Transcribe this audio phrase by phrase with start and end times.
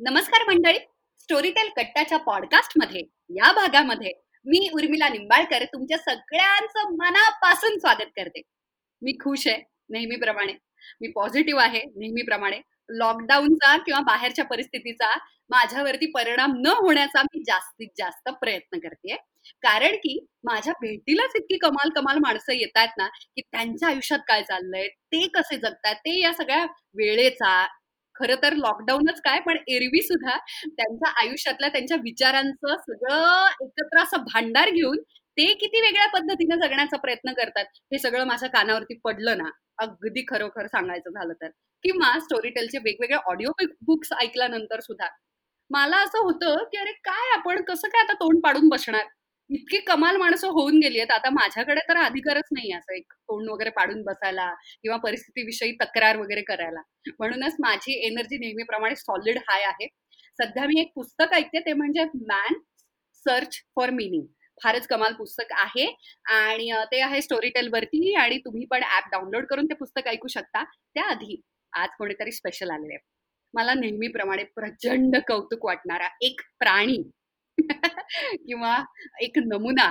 [0.00, 0.78] नमस्कार मंडळी.
[1.20, 3.00] स्टोरीटेल कट्टाच्या पॉडकास्टमध्ये
[3.30, 4.10] या भागामध्ये
[4.46, 8.40] मी उर्मिला निंबाळकर तुमच्या सगळ्यांचं मनापासून स्वागत करते.
[9.02, 10.52] मी खुश आहे नेहमीप्रमाणे.
[11.00, 12.60] मी पॉझिटिव्ह आहे नेहमीप्रमाणे.
[12.88, 15.12] लॉकडाऊनचा किंवा बाहेरच्या परिस्थितीचा
[15.50, 19.16] माझ्यावरती परिणाम न होण्याचा मी जास्तीत जास्त प्रयत्न करते.
[19.62, 24.42] कारण की माझ्या भेटीलाच इतकी कमाल कमाल माणसं येत आहेत ना की त्यांच्या आयुष्यात काय
[24.42, 27.66] चाललंय ते कसे जगतात ते या सगळ्या वेळेचा
[28.16, 34.70] खरं तर लॉकडाऊनच काय पण एरवी सुद्धा त्यांच्या आयुष्यातल्या त्यांच्या विचारांचं सगळं एकत्र असं भांडार
[34.70, 34.98] घेऊन
[35.36, 40.66] ते किती वेगळ्या पद्धतीने जगण्याचा प्रयत्न करतात हे सगळं माझ्या कानावरती पडलं ना अगदी खरोखर
[40.66, 41.48] सांगायचं झालं तर.
[41.84, 43.50] किंवा स्टोरीटेलचे वेगवेगळे ऑडिओ
[43.82, 45.08] बुक्स ऐकल्यानंतर सुद्धा.
[45.70, 49.04] मला असं होतं की अरे काय आपण कसं काय आता तोंड पाडून बसणार?
[49.50, 51.10] इतकी कमाल माणसं होऊन गेली आहेत.
[51.12, 54.50] आता माझ्याकडे तर अधिकारच नाही असं एक तोंड वगैरे पाडून बसायला
[54.82, 56.80] किंवा परिस्थितीविषयी तक्रार वगैरे करायला.
[57.18, 59.86] म्हणूनच माझी एनर्जी नेहमीप्रमाणे सॉलिड हाय आहे.
[60.38, 62.58] सध्या मी एक पुस्तक ऐकते ते म्हणजे मॅन
[63.26, 64.26] सर्च फॉर मिनिंग
[64.60, 65.86] फारच कमाल पुस्तक आहे
[66.34, 70.62] आणि ते आहे स्टोरी टेलवरती आणि तुम्ही पण ऍप डाउनलोड करून ते पुस्तक ऐकू शकता.
[70.94, 71.40] त्याआधी
[71.72, 73.04] आज कोणीतरी स्पेशल आलेले आहे
[73.54, 76.96] मला नेहमीप्रमाणे प्रचंड कौतुक वाटणारा एक प्राणी
[78.40, 78.76] किंवा
[79.22, 79.90] एक नमुना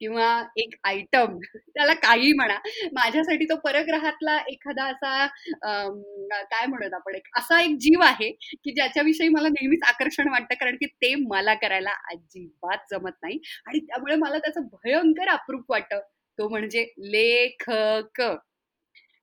[0.00, 2.56] किंवा एक आयटम त्याला काही म्हणा.
[2.94, 5.26] माझ्यासाठी तो परग्रहातला एखादा असा
[6.44, 10.76] काय म्हणत आपण एक असा एक जीव आहे की ज्याच्याविषयी मला नेहमीच आकर्षण वाटतं कारण
[10.76, 13.38] की ते मला करायला अजिबात जमत नाही.
[13.66, 16.00] आणि त्यामुळे मला त्याचं भयंकर अप्रूप वाटतं.
[16.38, 18.22] तो म्हणजे लेखक.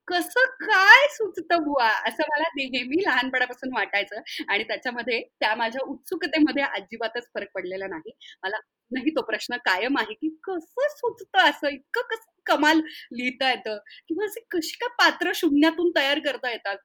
[0.07, 1.87] कसं काय सुचतं बुवा?
[2.07, 8.11] असं मला नेहमी लहानपणापासून वाटायचं आणि त्याच्यामध्ये त्या माझ्या उत्सुकतेमध्ये अजिबातच फरक पडलेला नाही.
[8.43, 8.57] मला
[8.91, 11.67] नाही तो प्रश्न कायम आहे की कसं सुचतं असं?
[11.69, 12.81] इतकं कसं कमाल
[13.13, 13.77] लिहिता येतं?
[14.07, 16.77] किंवा असे कशी काय पात्र शून्यातून तयार करता येतात?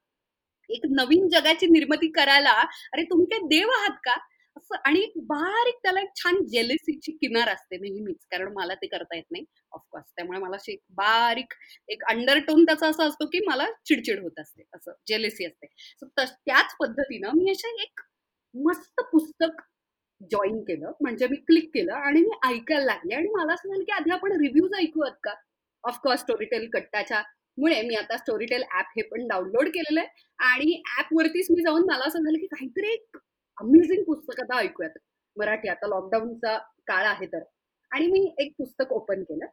[0.71, 2.51] एक नवीन जगाची निर्मिती करायला
[2.93, 4.17] अरे तुम्ही काय देव आहात का?
[4.85, 9.45] आणि बारीक त्याला एक छान जेलेसीची किनार असते नेहमीच कारण मला ते करता येत नाही
[9.73, 11.55] ऑफकोर्स त्यामुळे मला अशी बारीक
[11.89, 15.67] एक अंडरटोन त्याचा असा असतो की मला चिडचिड होत असते असं जेलेसी असते.
[16.25, 18.01] त्याच पद्धतीनं मी अशा एक
[18.55, 19.61] मस्त पुस्तक
[20.31, 23.93] जॉईन केलं म्हणजे मी क्लिक केलं आणि मी ऐकायला लागले आणि मला असं झालं की
[23.93, 25.35] आधी आपण रिव्ह्यूज ऐकूयात का?
[25.85, 27.23] ऑफकोर्स स्टोरीटेल कट्टाच्या
[27.59, 31.83] मुळे मी आता स्टोरीटेल ऍप हे पण डाउनलोड केलेलं आहे आणि ऍप वरतीच मी जाऊन
[31.83, 33.17] मला असं झालं की काहीतरी एक
[33.61, 34.99] अमेझिंग पुस्तक आता ऐकूयात.
[35.37, 37.43] मराठी आता लॉकडाऊनचा काळ आहे तर.
[37.91, 39.47] आणि मी एक पुस्तक ओपन केलं.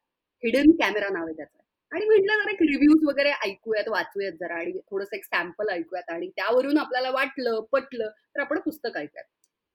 [0.43, 1.57] हिडन कॅमेरा नाव आहे त्याचं.
[1.91, 6.29] आणि म्हटलं जरा एक रिव्ह्यूज वगैरे ऐकूयात वाचूयात जरा आणि थोडस एक सॅम्पल ऐकूयात आणि
[6.29, 9.25] त्यावरून आपल्याला वाटलं पटलं तर आपण पुस्तक ऐकूयात.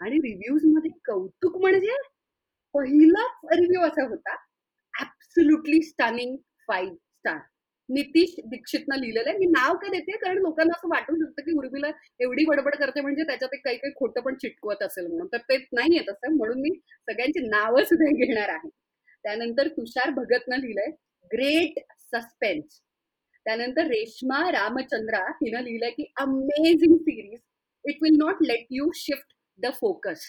[0.00, 1.97] आणि रिव्ह्यूजमध्ये कौतुक म्हणजे
[2.75, 4.34] पहिलाच रिव्ह्यू असा होता.
[5.00, 6.37] Absolutely stunning
[6.69, 7.38] five star
[7.92, 9.38] Nitish दीक्षितनं लिहिलेलं आहे.
[9.38, 10.12] मी नाव का देते?
[10.12, 11.88] कारण लोकांना असं वाटू शकतं की उर्मिला
[12.20, 15.26] एवढी बडबड करते म्हणजे त्याच्यात काही काही खोटं पण चिटकवत असेल म्हणून.
[15.26, 16.36] तर ते नाही येत असं.
[16.36, 18.69] म्हणून मी सगळ्यांची नावं सुद्धा घेणार आहे.
[19.22, 20.91] त्यानंतर तुषार भगतनं लिहिलंय
[21.25, 22.81] ग्रेट सस्पेन्स.
[23.44, 27.41] त्यानंतर रेश्मा रामचंद्रा हिनं लिहिलंय की amazing series.
[27.84, 30.20] It will not let you shift the focus.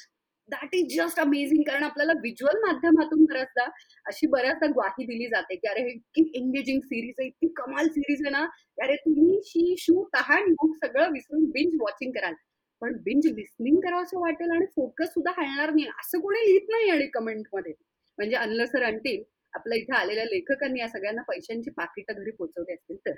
[0.49, 3.65] That is just amazing कारण आपल्याला व्हिज्युअल माध्यमातून बऱ्याचदा
[4.05, 8.31] अशी बऱ्याचदा ग्वाही दिली जाते की अरे इतकी एंगेजिंग सिरीज आहे इतकी कमाल सिरीज आहे
[8.31, 8.45] ना.
[8.83, 12.33] अरे तुम्ही शी शू तहान मग सगळं विसरून बिंज वॉचिंग कराल.
[12.81, 15.85] पण बिंज लिस्निंग करावं असं वाटेल आणि फोकस सुद्धा हलणार नाही.
[15.99, 17.73] असं कोणी लिहित नाही आणि कमेंटमध्ये
[18.17, 19.21] म्हणजे अनलसर अंटील
[19.53, 23.13] आपल्या इथे आलेल्या लेखकांनी या सगळ्यांना पैशांची पाकिटं घरी पोहोचवली असतील तर.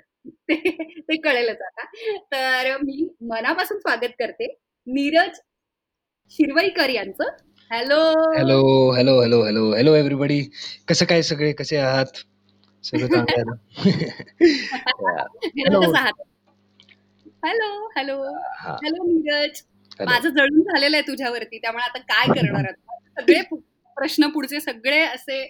[0.48, 1.84] ते ते कळेलच आता.
[2.32, 4.46] तर मी मनापासून स्वागत करते.
[4.86, 5.40] नीरज
[6.32, 7.28] शिरवईकर यांचं.
[7.70, 7.98] Hello
[8.36, 8.58] hello
[8.92, 10.40] hello hello hello hello everybody
[10.88, 11.52] कसं काय सगळे?
[11.52, 12.18] कसे आहात?
[12.84, 13.54] सगळं चांगलं
[17.44, 18.22] हॅलो हॅलो
[18.58, 19.62] हॅलो नीरज.
[20.00, 22.70] माझं जळून झालेलं आहे तुझ्यावरती त्यामुळे आता काय करणार
[23.20, 23.40] सगळे
[23.96, 25.42] प्रश्न पुढचे सगळे असे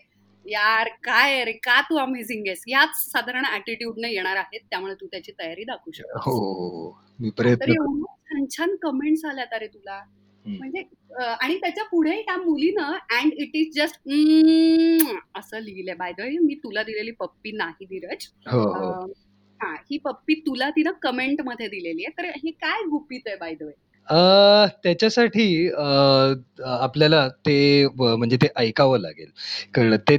[0.44, 1.52] यार काय रे?
[1.52, 2.62] का तू अमेझिंग आहेस?
[2.68, 6.98] याच साधारण ऍटिट्यूडने येणार आहेत त्यामुळे तू त्याची तयारी दाखवू शकतो हो, हो, हो.
[7.20, 7.72] मी प्रयत्न
[8.28, 10.00] छान छान कमेंट्स आल्यात अरे तुला.
[10.46, 10.82] म्हणजे
[11.18, 13.96] आणि त्याच्या पुढे त्या मुलीनं अँड इट इज जस्ट
[15.34, 19.06] असं लिहिलंय बाय द मी तुला दिलेली पप्पी नाही धीरज हो, हो.
[19.60, 23.62] हा ही पप्पी तुला तिनं कमेंटमध्ये दिलेली आहे तर हे काय गुपित आहे बाय द
[23.62, 23.72] वे
[24.82, 25.68] त्याच्यासाठी
[26.64, 29.30] आपल्याला ते म्हणजे ते ऐकावं लागेल.
[29.74, 29.96] कळलं.
[29.96, 30.16] ते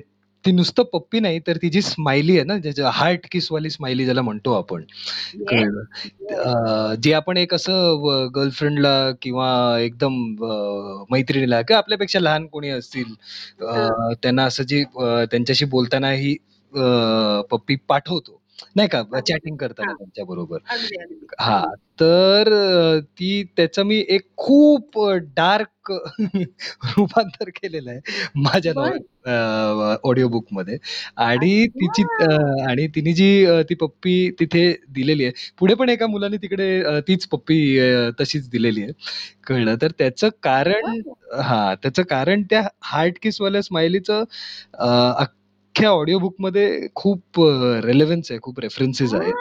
[0.47, 4.21] ती नुसतं पप्पी नाही, तर ती जी स्माइली आहे ना, ज्याच्या हार्ट किसवाली स्माइली ज्याला
[4.21, 4.83] म्हणतो आपण.
[5.47, 6.95] कळलं.
[7.01, 9.49] जे आपण एक असं गर्लफ्रेंडला किंवा
[9.79, 10.13] एकदम
[11.11, 13.13] मैत्रिणीला किंवा आपल्यापेक्षा लहान कोणी असतील,
[14.23, 16.35] त्यांना असं जे त्यांच्याशी बोलताना ही
[17.51, 18.36] पप्पी पाठवतो.
[18.75, 19.21] नाही का अगदी.
[19.23, 19.95] चॅटिंग करताना हां.
[19.95, 20.57] त्यांच्याबरोबर.
[20.69, 21.27] अगदी, अगदी.
[21.41, 21.75] हां, हं.
[21.99, 24.99] तर अ, ती त्याचं मी एक खूप
[25.35, 25.91] डार्क
[26.89, 27.99] रूपांतर केलेलं आहे
[28.41, 28.99] माझ्या बरं.
[29.25, 30.77] अ, ऑडिओ बुकमध्ये
[31.19, 32.69] आणि तिची अ, अच्छा!
[32.69, 35.33] आणि तिने जी अ, ती पप्पी तिथे दिलेली आहे.
[35.59, 38.91] पुढे पण एका मुलाने तिकडे अ, तीच पप्पी अ, तशीच दिलेली आहे.
[39.47, 39.75] कळलं.
[39.81, 41.41] तर त्याचं कारण बरं.
[41.41, 44.23] हां, त्याचं कारण त्या हार्ट किसवाल्या स्माइलीचं
[44.75, 44.87] अ,
[45.77, 49.33] अख्ख्या ऑडिओ बुकमध्ये खूप अ, रिलेव्हन्स आहे, खूप रेफरन्सेस आहेत.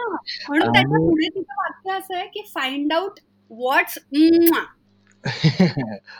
[0.49, 3.99] म्हणून त्याच्या पुढे तिचं वाक्य असं आहे, की फाइंड आउट व्हॉट्स.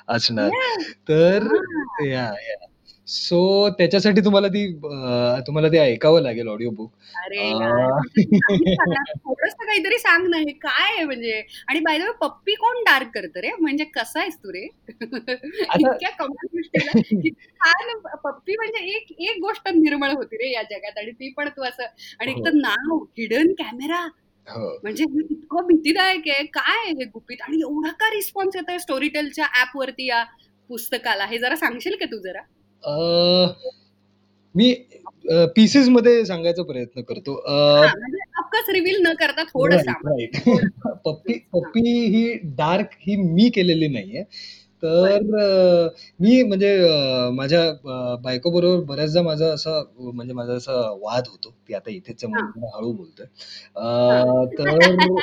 [0.09, 0.49] असणार.
[1.09, 1.47] तर.
[2.07, 2.67] Yeah, yeah.
[3.09, 3.39] सो
[3.71, 6.91] त्याच्यासाठी तुम्हाला ती अ, तुम्हाला ते ऐकावं लागेल ऑडिओ बुक.
[7.17, 9.13] अरे अ यार!
[9.17, 11.43] थोडंसं काहीतरी सांग ना, हे काय आहे म्हणजे?
[11.69, 13.51] आणि बाय द वे पप्पी कोण डार्क करतं रे?
[13.61, 14.67] म्हणजे कसा आहेस तू रे?
[14.91, 20.63] आता इतक्या कमाल गोष्टीला किती छान पप्पी म्हणजे एक एक गोष्ट निर्मळ होती रे या
[20.71, 21.85] जगात आणि ती पण तू असं
[22.21, 22.45] आणि एक हो.
[22.45, 24.01] तर नाव हिडन कॅमेरा
[24.47, 24.69] हो.
[24.83, 26.45] म्हणजे हे इतकं भीतीदायक आहे.
[26.49, 30.23] काय आहे हे गुपित आणि एवढा का रिस्पॉन्स येतोय स्टोरीटेलच्या ॲपवरती या
[30.71, 31.25] पुस्तकाला?
[31.27, 32.41] हे जरा सांगशील का तू जरा?
[32.87, 32.93] अ,
[34.55, 34.73] मी
[35.27, 37.35] अ, पीसेसमध्ये सांगायचा प्रयत्न करतो.
[37.47, 40.03] अ हां, म्हणजे रिव्हील न करता थोडं राइट, सांग.
[40.05, 40.37] राइट.
[40.37, 40.67] थोडं
[41.05, 41.39] पप्पी.
[41.57, 41.73] हां.
[41.73, 42.23] पप्पी ही
[42.57, 44.23] डार्क ही मी केलेली नाहीये.
[44.95, 45.19] बरं.
[45.23, 45.89] तर अ,
[46.21, 51.51] मी म्हणजे अ, माझ्या अ, बायकोबरोबर बऱ्याचदा माझा असा म्हणजे माझा असा वाद होतो.
[51.69, 52.53] ती आता इथेच हां.
[52.75, 53.27] हळू बोलतोय.
[53.77, 54.27] अ, हं.
[54.59, 55.21] तर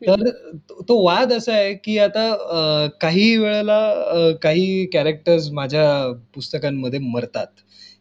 [0.00, 5.86] तो वाद असा आहे, की आता अ, काही वेळेला अ, काही कॅरेक्टर्स माझ्या
[6.34, 7.46] पुस्तकांमध्ये मरतात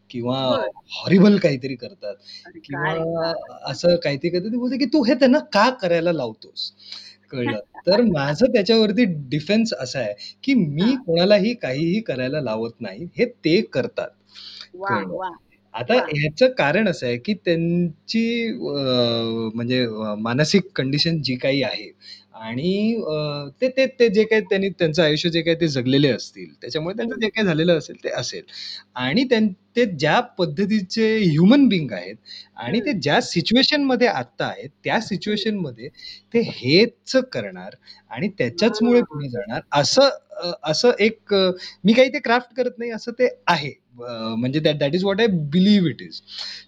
[0.09, 0.81] किंवा बरं.
[0.94, 2.15] हॉरिबल काहीतरी करतात
[2.45, 2.94] अरे किंवा.
[3.65, 4.51] असं काहीतरी करतात.
[4.51, 6.71] ती बोलते, की "तू हे त्यांना का करायला लावतोस?"
[7.31, 7.59] कळलं.
[7.88, 10.13] तर माझं त्याच्यावरती डिफेन्स असा आहे,
[10.44, 11.07] की मी हां.
[11.07, 13.07] कोणालाही काहीही करायला लावत नाही.
[13.17, 14.09] हे ते करतात.
[14.75, 15.01] वाह!
[15.01, 15.11] कळलं.
[15.11, 15.38] वाह!
[15.77, 15.94] आता!
[16.12, 21.89] ह्याचं कारण असं आहे, की त्यांची अ, म्हणजे अ, मानसिक कंडिशन जी काही आहे
[22.38, 26.48] आणि अ, ते ते ते जे काही त्यांनी त्यांचं आयुष्य जे काही ते जगलेले असतील,
[26.62, 27.16] त्याच्यामुळे त्यांचं.
[27.18, 28.44] जे काही झालेलं असेल ते असेल
[28.98, 32.16] आणि त्यां ते ज्या पद्धतीचे ह्युमन बीइंग आहेत
[32.57, 33.00] आणि ते हं.
[33.00, 35.01] ज्या सिच्युएशनमध्ये आत्ता आहेत, त्या हं.
[35.01, 35.89] सिच्युएशनमध्ये
[36.34, 37.75] ते हेच करणार
[38.12, 39.04] आणि त्याच्याचमुळे हां.
[39.04, 41.50] पुढे जाणार असं अ, असं एक अ,
[41.83, 43.69] मी काही ते क्राफ्ट करत नाही असं ते आहे.
[44.00, 46.22] अ, म्हणजे that that is what I believe it is.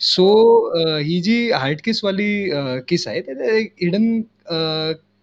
[0.06, 0.26] So!
[0.76, 4.12] अ, ही जी हार्ट किसवाली अ, किस आहे ते हिडन
[4.48, 4.56] अ,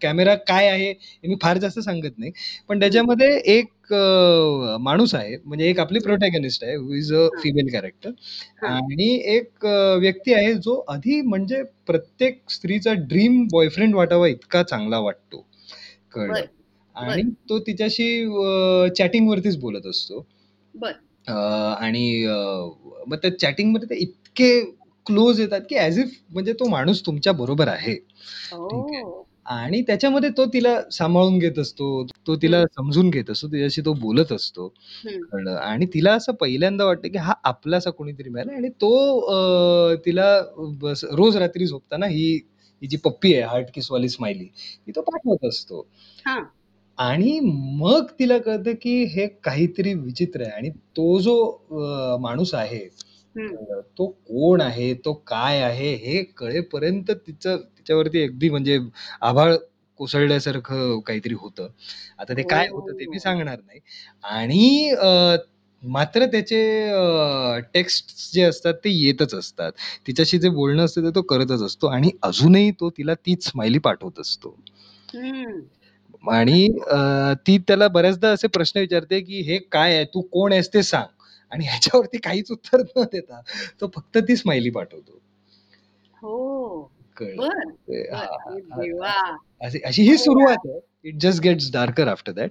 [0.01, 2.31] कॅमेरा काय आहे हे मी फार जास्त सांगत नाही.
[2.69, 2.97] पण हं.
[2.97, 6.01] त्याच्यामध्ये एक अ, माणूस आहे म्हणजे एक आपली हं.
[6.01, 7.43] प्रोटॅगनिस्ट आहे हू इस अ हां.
[7.43, 8.11] फिमेल कॅरेक्टर
[8.57, 8.71] हां.
[8.71, 14.99] आणि एक अ, व्यक्ती आहे जो आधी म्हणजे प्रत्येक स्त्रीचा ड्रीम बॉयफ्रेंड वाटावा इतका चांगला
[15.01, 15.47] वाटतो.
[16.13, 16.45] कळलं.
[16.45, 16.49] बरं.
[16.97, 17.27] आणि बरं.
[17.51, 20.27] तो तिच्याशी अ, चॅटिंगवरतीच बोलत असतो.
[20.75, 21.01] बरं.
[21.27, 22.37] अ, आणि अ,
[23.09, 24.51] मग त्या चॅटिंगमध्ये ते इतके
[25.07, 27.95] क्लोज येतात, की ॲज इफ म्हणजे तो माणूस तुमच्या बरोबर आहे.
[28.65, 29.05] ठीक आहे.
[29.05, 29.26] ओह!
[29.49, 32.05] आणि त्याच्यामध्ये तो तिला सांभाळून घेत असतो.
[32.27, 32.67] तो तिला हं.
[32.73, 33.49] समजून घेत असतो.
[33.49, 34.67] तिच्याशी तो बोलत असतो.
[35.05, 35.27] हं.
[35.33, 35.55] कळलं.
[35.57, 40.27] आणि तिला असं पहिल्यांदा वाटतं, की हा आपलासा कोणीतरी मिळाला आणि तो अ, तिला
[40.81, 42.33] बस रोज रात्री झोपताना ही
[42.83, 44.45] ही जी पप्पी आहे हार्ट किसवाली स्माइली
[44.87, 45.87] ती तो पाठवत असतो.
[46.25, 46.43] हां.
[46.99, 47.39] आणि
[47.81, 51.37] मग तिला कळतं, की हे काहीतरी विचित्र आहे आणि तो जो
[51.73, 52.79] अ, माणूस आहे,
[53.37, 53.81] हं.
[53.99, 54.93] तो कोण आहे?
[54.97, 55.93] तो काय आहे?
[55.97, 58.79] हे कळेपर्यंत तिचं तिच्यावरती अगदी म्हणजे
[59.23, 59.55] आभाळ
[60.01, 61.69] कोसळल्यासारखं काहीतरी होतं.
[62.19, 63.19] आता ते काय होतं ते मी ओह!
[63.19, 63.81] सांगणार नाही.
[64.33, 65.37] आणि अ,
[65.83, 69.73] मात्र त्याचे अ, टेक्स्ट्स जे असतात ते येतच असतात.
[70.07, 74.21] तिच्याशी जे बोलणं असतं ते तो करतच असतो आणि अजूनही तो तिला तीच स्माइली पाठवत
[74.21, 74.57] असतो.
[75.15, 75.61] हं.
[76.31, 76.67] आणि.
[76.89, 76.99] अ,
[77.47, 80.05] ती त्याला बऱ्याचदा असे प्रश्न विचारते, की "हे काय आहे?
[80.07, 81.07] तू कोण आहेस ते सांग."
[81.53, 83.41] आणि ह्याच्यावरती काहीच उत्तर न देता
[83.81, 85.21] तो फक्त ती स्माइली पाठवतो.
[86.23, 86.91] हो.
[89.61, 90.17] अशी ही!
[90.19, 90.81] सुरुवात आहे.
[91.05, 92.51] It just gets darker after that.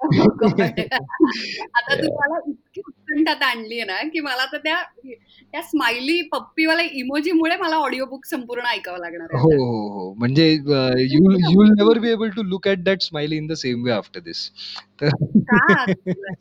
[0.00, 2.14] आता तू!
[2.14, 4.82] मला इतकी उत्कंठा ताणली आहे ना, की मला आता त्या
[5.52, 9.50] त्या स्माइली पप्पीवाल्या इमोजीमुळे मला ऑडिओ बुक संपूर्ण ऐकावं लागणार हो.
[9.50, 10.14] हो, हो.
[10.14, 14.20] म्हणजे you never be able to look at that smiley in the same way after
[14.20, 14.50] this.
[15.00, 15.08] तर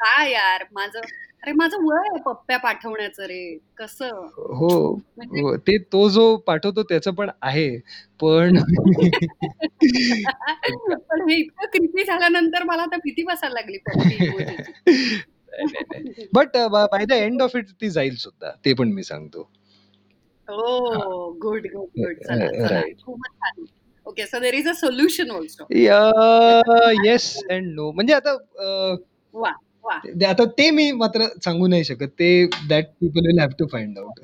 [0.00, 0.24] का?
[0.26, 0.64] यार?
[0.72, 1.00] माझं
[1.42, 3.58] अरे माझं वय आहे पप्प्या पाठवण्याचं रे.
[3.76, 4.08] कसं?
[4.36, 4.94] हो.
[5.16, 5.56] म्हणजे हो.
[5.56, 7.78] ते तो जो पाठवतो त्याचं पण आहे.
[8.20, 8.58] पण
[10.98, 13.78] पण हे इतकं क्रिपी झाल्यानंतर मला आता भीती वाटायला लागली.
[16.34, 18.50] But by the end of it ती जाईल सुद्धा.
[18.64, 19.50] ते पण मी सांगतो.
[20.48, 21.38] हां.
[21.38, 22.14] Good, good, good.
[23.06, 23.64] खूपच छान.
[24.06, 24.26] Okay.
[24.26, 25.30] So there is a solution.
[25.76, 26.90] Yeah!
[27.04, 27.92] Yes and no.
[27.92, 28.94] म्हणजे आता अ
[29.88, 30.00] वाह!
[30.26, 32.08] आता ते मी मात्र सांगू नाही शकत.
[32.18, 32.30] ते
[32.68, 34.20] that people will have to find out.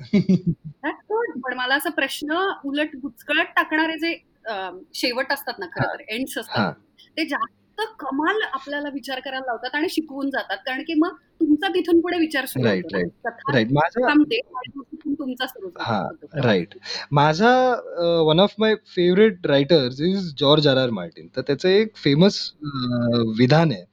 [0.83, 1.39] That's good.
[1.43, 4.13] पण मला असा प्रश्न उलट बुचकळ्यात टाकणारे जे
[4.45, 4.53] अ,
[4.93, 5.95] शेवट असतात ना खरं हां.
[5.95, 6.59] तर एंड्स असतात.
[6.59, 6.71] हां.
[7.17, 10.57] ते जास्त कमाल आपल्याला विचार करायला लावतात आणि शिकवून जातात.
[10.65, 12.97] कारण की मग तुमचा तिथून पुढे विचार सुरू राइट, होतो ना.
[12.97, 13.11] राइट.
[13.25, 13.71] कथा राइट.
[13.71, 16.01] माझा थांबते आणि मग तिथून तुमचा सुरू हां.
[16.03, 16.45] होतो प्रवास.
[16.45, 16.75] राइट.
[17.11, 20.77] माझा अ, one of my favourite writers is George R.
[20.77, 20.89] R.
[20.91, 21.27] Martin.
[21.35, 23.83] तर त्याचं एक फेमस अ, विधान आहे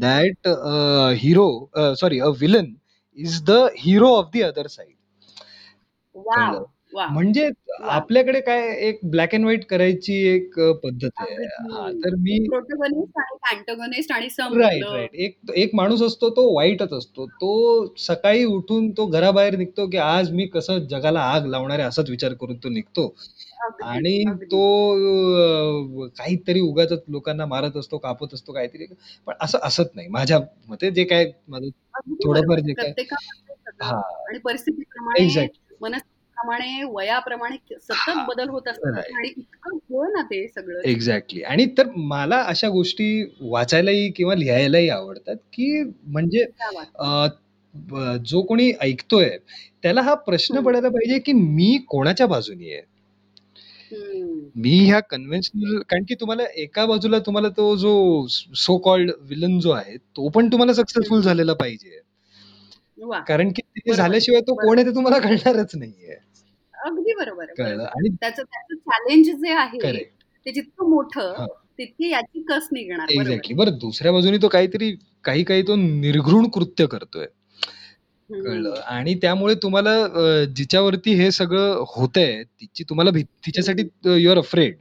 [0.00, 2.80] that a hero, uh, sorry, a villain
[3.14, 4.96] is the hero of the other side.
[6.34, 6.70] And Wow.
[6.94, 7.48] म्हणजे!
[7.90, 11.34] आपल्याकडे काय एक ब्लॅक एंड व्हाईट करायची एक अ, पद्धत आहे.
[11.46, 12.00] हां, अगदी.
[12.00, 14.92] तर मी प्रोटॅगनिस्ट आणि अँटागनिस्ट आणि राइट, संपलं.
[14.92, 15.14] राइट.
[15.16, 17.26] एक एक माणूस असतो तो वाईटच असतो.
[17.26, 22.10] तो सकाळी उठून तो घराबाहेर निघतो, की आज मी कसं जगाला आग लावणार आहे असाच
[22.10, 23.06] विचार करून तो निघतो.
[23.84, 24.24] आणि.
[24.44, 24.62] तो
[26.04, 28.86] अ, काहीतरी उगाचच लोकांना मारत असतो, कापत असतो काहीतरी.
[29.26, 30.08] पण असं असत नाही.
[30.10, 32.60] माझ्या मते जे काय माझं अगदी थोडंफार बरोबर.
[32.60, 34.00] जे काय प्रत्येकामध्ये सगळं हां.
[34.28, 35.76] आणि परिस्थितीप्रमाणे, एक्झॅक्टली.
[36.36, 38.24] मनस्थितीप्रमाणे, वयाप्रमाणे सतत.
[38.28, 38.98] बदल होत असतात.
[38.98, 40.84] आणि इतकं हो ना ते सगळंच.
[40.86, 41.42] एक्झॅक्टली.
[41.42, 43.08] आणि तर मला अशा गोष्टी
[43.40, 46.44] वाचायलाही किंवा लिहायलाही आवडतात, की म्हणजे
[48.24, 49.28] जो कोणी ऐकतोय
[49.82, 50.60] त्याला हा प्रश्न.
[50.62, 52.82] पडायला पाहिजे, की मी कोणाच्या बाजूनी आहे?
[54.56, 57.92] मी ह्या कन्व्हेन्शनल कारण की तुम्हाला एका बाजूला तुम्हाला तो जो
[58.28, 61.20] सो कॉल्ड विलन जो आहे, तो पण तुम्हाला सक्सेसफुल.
[61.22, 62.00] झालेला पाहिजे.
[63.04, 63.20] वाह!
[63.22, 64.78] कारण की ते बरोबर, झाल्याशिवाय तो कोण बरोबर.
[64.78, 66.16] आहे ते तुम्हाला कळणारच नाहीये.
[66.74, 67.54] अगदी बरोबर आहे.
[67.56, 67.88] कळलं बरोबर.
[67.96, 70.12] आणि त्याचं त्याचं चॅलेंज जे आहे करेक्ट.
[70.46, 71.46] ते जितकं मोठं, हां.
[71.78, 73.06] तितकी याची कस निघणार.
[73.08, 73.22] बरोबर.
[73.22, 73.54] एक्झॅक्टली.
[73.54, 74.90] बरं दुसऱ्या बाजूने तो काहीतरी
[75.24, 77.26] काही-काही तो निर्घृण कृत्य करतोय.
[78.30, 78.80] कळलं हं.
[78.88, 84.16] आणि त्यामुळे तुम्हाला अ, जिच्यावरती हे सगळं होतंय, तिची तुम्हाला भीती तिच्यासाठी हं.
[84.16, 84.76] You are afraid.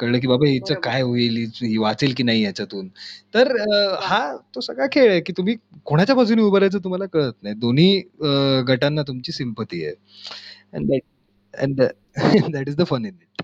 [0.00, 0.80] कळलं की बाबा हिचं बरोबर.
[0.82, 1.36] काय होईल?
[1.36, 2.88] ही ही वाचेल की नाही याच्यातून?
[3.34, 4.00] तर अ, वाह!
[4.02, 7.54] हा तो सगळा खेळ आहे, की तुम्ही कोणाच्या बाजूने उभं राहायचं तुम्हाला कळत नाही.
[7.56, 9.94] दोन्ही अ, गटांना तुमची सिम्पॅथी आहे.
[10.72, 11.02] And that
[11.54, 11.80] and
[12.52, 13.42] that is the fun in it.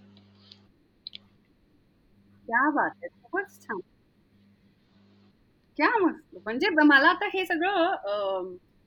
[2.49, 3.09] क्या बात है!
[3.23, 3.81] खूपच छान.
[5.79, 6.37] क्या मस्त!
[6.45, 8.13] म्हणजे ब मला आता हे सगळं अ,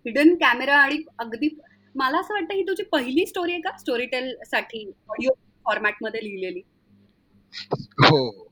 [0.05, 1.49] हिडन कॅमेरा आणि अगदी
[1.95, 5.31] मला असं वाटतं ही तुझी पहिली स्टोरी आहे का स्टोरीटेलसाठी ऑडिओ
[5.65, 6.61] फॉर्मॅटमध्ये लिहिलेली?
[8.01, 8.47] हो, हो.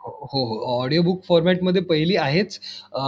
[0.00, 0.58] हो, हो, हो.
[0.82, 2.58] ऑडिओ बुक फॉर्मॅटमध्ये पहिली आहेच.
[2.92, 3.00] अ,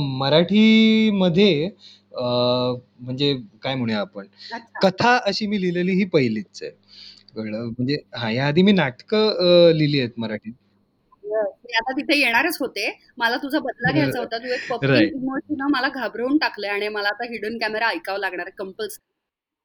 [0.00, 1.70] मराठीमध्ये
[2.12, 2.22] अ,
[3.00, 4.88] म्हणजे काय म्हणूया आपण, अच्छा.
[4.88, 6.70] कथा अशी मी लिहिलेली ही पहिलीच आहे.
[7.36, 7.64] कळलं.
[7.68, 10.52] म्हणजे हां, याआधी मी नाटकं अ, लिहिली आहेत मराठीत.
[11.24, 12.90] मी आता तिथे येणारच होते.
[13.18, 14.38] मला तुझा बदला घ्यायचा होता.
[14.38, 15.14] तू एक पप्पी राइट.
[15.14, 19.02] इमोजीनं मला घाबरवून टाकलंय आणि मला आता हिडन कॅमेरा ऐकावं लागणार आहे कंपल्सरी.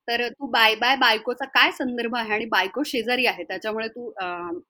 [0.07, 3.43] तर तू बाय बाय बायकोचा काय संदर्भ आहे आणि बायको शेजारी आहे.
[3.43, 4.25] त्याच्यामुळे तू अ,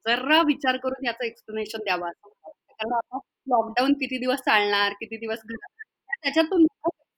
[0.08, 2.74] जरा विचार करून याचं एक्सप्लेनेशन द्यावं असं मला वाटतं.
[2.74, 5.84] कारण आता लॉकडाऊन किती दिवस चालणार, किती दिवस घरात
[6.24, 6.66] त्याच्यातून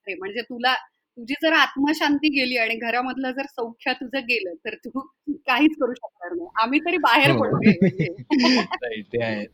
[0.08, 0.74] म्हणजे तुला
[1.18, 5.00] तुझी जर आत्मशांती गेली आणि घरामधलं जर सौख्य तुझं गेलं, तर तू
[5.48, 6.48] काहीच करू शकणार नाही.
[6.64, 7.40] आम्ही तरी बाहेर हो.
[7.40, 9.02] पडलोय म्हणजे.
[9.04, 9.46] ते आहे.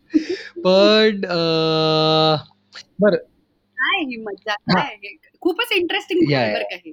[0.65, 1.39] पण अ,
[2.99, 3.17] बरं
[3.77, 4.53] काय ही मज्जा?
[4.53, 4.81] हां.
[4.81, 5.15] काय हे?
[5.41, 6.53] खूपच इंटरेस्टिंग या, आहे या.
[6.53, 6.91] बरं का हे.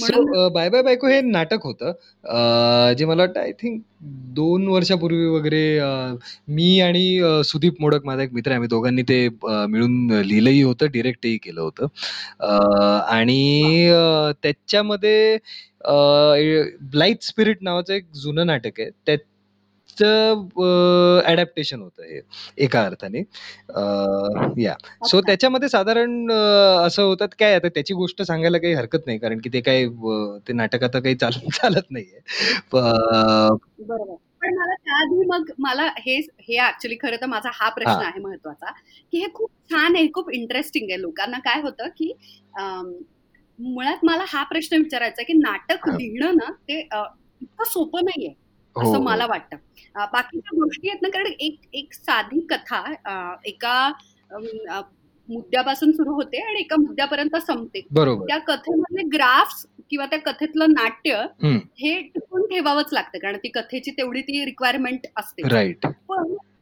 [0.00, 1.92] सो म्हणून अ, बाय बाय बायको हे नाटक होतं.
[2.24, 3.80] अ, जे मला वाटतं आय थिंक
[4.34, 5.88] 2 वर्षापूर्वी वगैरे अ,
[6.50, 8.56] मी आणि अ, सुदीप मोडक माझा एक मित्र आहे.
[8.56, 11.86] आम्ही दोघांनी ते अ, मिळून लिहिलंही होतं, डिरेक्टही केलं होतं.
[12.40, 12.48] अ,
[13.10, 13.40] आणि
[13.90, 14.28] वाह!
[14.28, 15.38] अ, त्याच्यामध्ये
[15.84, 15.92] अ,
[16.92, 18.90] ब्लाइथ स्पिरिट नावाचं एक जुनं नाटक आहे.
[19.06, 19.24] त्याचं
[19.98, 22.20] अ, अडॅप्टेशन होतं हे
[22.58, 23.20] एका अर्थाने.
[24.58, 24.74] याह.
[25.04, 25.20] सो.
[25.22, 26.34] त्याच्यामध्ये साधारण अ,
[26.86, 29.18] असं होतं काय आता त्याची गोष्ट सांगायला काही हरकत नाही.
[29.18, 32.20] कारण की ते काय अ, ते नाटक आता काही चालून चालत नाहीये.
[32.72, 32.76] प
[33.80, 34.14] बरोबर.
[34.42, 38.02] पण मला त्याआधी मग मला हे हे ॲक्चुअली खरं तर माझा हा प्रश्न हां.
[38.02, 38.70] आहे महत्त्वाचा,
[39.12, 41.00] की हे खूप छान आहे, खूप इंटरेस्टिंग आहे.
[41.00, 42.12] लोकांना काय होतं, की
[42.54, 42.92] अं,
[43.58, 45.96] मुळात मला हा प्रश्न विचारायचा आहे, की नाटक हां.
[45.96, 47.02] लिहिणं ना ते अ,
[47.42, 48.32] इतकं सोपं नाहीये,
[48.76, 49.02] हो, असं हो.
[49.02, 49.56] मला वाटतं.
[50.12, 53.92] बाकीच्या गोष्टी आहेत ना कारण एक एक साधी कथा अ, एका
[54.70, 54.80] अ,
[55.28, 57.86] मुद्द्यापासून सुरू होते आणि एका मुद्द्यापर्यंत संपते.
[57.90, 58.26] बरोबर.
[58.26, 61.56] त्या कथेमधले ग्राफ्स किंवा त्या कथेतलं नाट्य हं.
[61.78, 63.18] हे टिकवून ठेवावंच लागतं.
[63.18, 65.46] कारण ती कथेची तेवढी ती रिक्वायरमेंट असतेच.
[65.46, 65.86] राइट.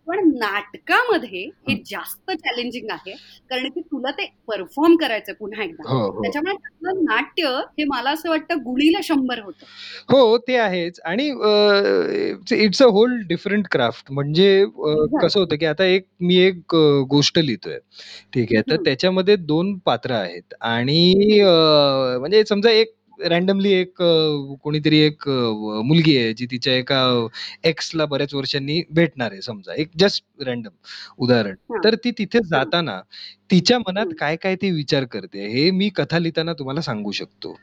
[0.08, 1.28] पण नाटकामध्ये
[1.66, 1.74] हे.
[1.86, 3.12] जास्त चॅलेंजिंग आहे.
[3.50, 5.88] कारण की तुला ते परफॉर्म करायचंय पुन्हा एकदा.
[5.88, 6.22] हो, हो.
[6.22, 7.48] त्याच्यामुळे त्यातलं नाट्य
[7.78, 9.64] हे मला असं वाटतं गुणीला 100 होतं.
[10.10, 11.26] हो, ते आहेच आणि
[12.56, 14.10] it's a whole different craft.
[14.12, 14.64] म्हणजे
[15.22, 16.74] कसं होतं, की आता एक मी एक
[17.10, 17.78] गोष्ट लिहितोय.
[18.34, 18.62] ठीक आहे.
[18.64, 18.76] तर.
[18.84, 21.40] त्याच्यामध्ये 2 पात्र आहेत आणि
[22.20, 27.00] म्हणजे समजा एक रँडमली एक अ, कोणीतरी एक अ, मुलगी आहे जी तिच्या एका
[27.64, 29.74] एक्सला बऱ्याच वर्षांनी भेटणार आहे समजा.
[29.74, 30.70] एक जस्ट रँडम
[31.18, 31.54] उदाहरण.
[31.68, 31.84] हां.
[31.84, 32.48] तर ती तिथे हं.
[32.48, 33.00] जाताना
[33.50, 34.14] तिच्या मनात हं.
[34.14, 37.54] काय-काय ती विचार करते हे मी कथा लिहिताना तुम्हाला सांगू शकतो.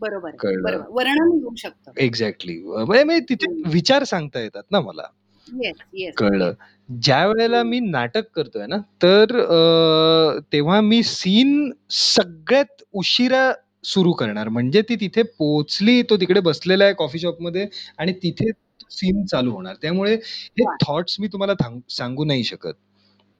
[0.00, 0.38] बरोबर आहे.
[0.38, 0.62] कळलं.
[0.62, 0.88] बरोबर.
[0.90, 1.92] वर्णन येऊ शकतं.
[1.98, 2.56] एक्झॅक्टली.
[2.76, 3.46] अ, म्हणजे म्हणजे तिथे.
[3.70, 5.02] विचार सांगता येतात ना मला.
[5.48, 6.44] येस, येस, कळलं.
[6.44, 6.56] येस.
[7.02, 7.64] ज्यावेळेला हं.
[7.64, 13.52] मी नाटक करतोय ना, तर अ, तेव्हा मी सीन सगळ्यात उशिरा
[13.84, 14.48] सुरू करणार.
[14.50, 17.66] म्हणजे ती तिथे पोहोचली, तो तिकडे बसलेला आहे कॉफी शॉपमध्ये
[17.98, 18.50] आणि तिथे
[18.90, 19.74] सीन चालू होणार.
[19.82, 20.80] त्यामुळे हे वाह!
[20.82, 22.72] थॉट्स मी तुम्हाला थांग सांगू नाही शकत.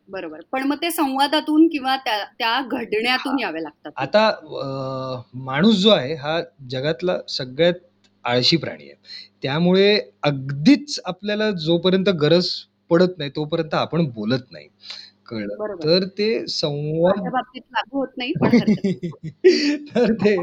[0.08, 0.40] बरोबर.
[0.52, 3.38] पण मग ते संवादातून किंवा त्या त्या घडण्यातून हां.
[3.38, 3.92] यावे लागतात.
[3.96, 7.74] आता अ, माणूस जो आहे हा जगातला सगळ्यात
[8.24, 8.94] आळशी प्राणी आहे.
[9.42, 12.48] त्यामुळे अगदीच आपल्याला जोपर्यंत गरज
[12.90, 14.68] पडत नाही, तोपर्यंत आपण बोलत नाही.
[15.30, 15.54] कळलं.
[15.56, 15.84] बरोबर.
[15.84, 19.10] तर ते संवाद बाबतीत लागू होत नाही, पण हरकत नाही.
[19.88, 20.36] तर ते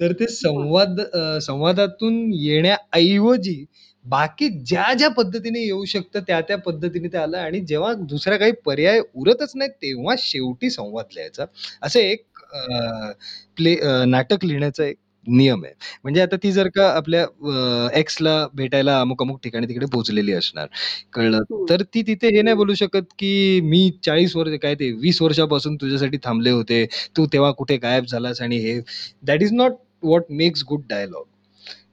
[0.00, 0.34] तर ते हां.
[0.34, 3.64] संवाद अ, संवादातून येण्याऐवजी
[4.04, 9.52] बाकी ज्या-ज्या पद्धतीने येऊ शकतं, त्या-त्या पद्धतीने ते आलं आणि जेव्हा दुसरा काही पर्याय उरतच
[9.56, 11.44] नाही, तेव्हा शेवटी संवाद लिहायचा.
[11.82, 13.12] असं एक अ,
[13.56, 14.96] प्ले अ, नाटक लिहिण्याचा एक
[15.28, 15.72] नियम आहे.
[16.04, 20.66] म्हणजे आता ती जर का आपल्या अ, एक्सला भेटायला अमुक-अमुक ठिकाणी तिकडे पोहोचलेली असणार.
[21.12, 21.42] कळलं.
[21.44, 21.66] हं.
[21.68, 22.56] तर ती तिथे हे नाही हं.
[22.56, 26.84] बोलू शकत, की मी 40 वर्ष काय ते 20 वर्षापासून तुझ्यासाठी थांबले होते.
[27.16, 28.80] तू तेव्हा कुठे गायब झालास आणि हे
[29.24, 31.24] that is not what makes good dialogue.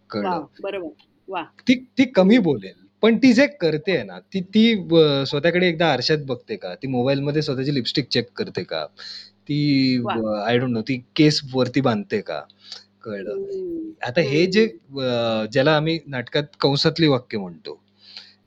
[0.10, 0.30] कळलं.
[0.30, 0.48] वॉव!
[0.60, 0.94] बरोबर.
[1.30, 1.54] वाह!
[1.68, 2.38] ती ती कमी.
[2.40, 2.74] बोलेल.
[3.04, 6.74] पण ती जे करते ना, ती ती अ, स्वतःकडे एकदा आरशात बघते का?
[6.76, 8.86] ती मोबाईलमध्ये स्वतःची लिपस्टिक चेक करते का?
[9.50, 9.58] ती
[9.98, 10.18] वाह!
[10.18, 12.42] अ, आय डोंट नो ती केस वरती बांधते का?
[13.04, 13.36] कळलं.
[14.02, 14.66] आता हे जे.
[14.66, 17.80] अ, ज्याला आम्ही नाटकात कंसातली वाक्य म्हणतो.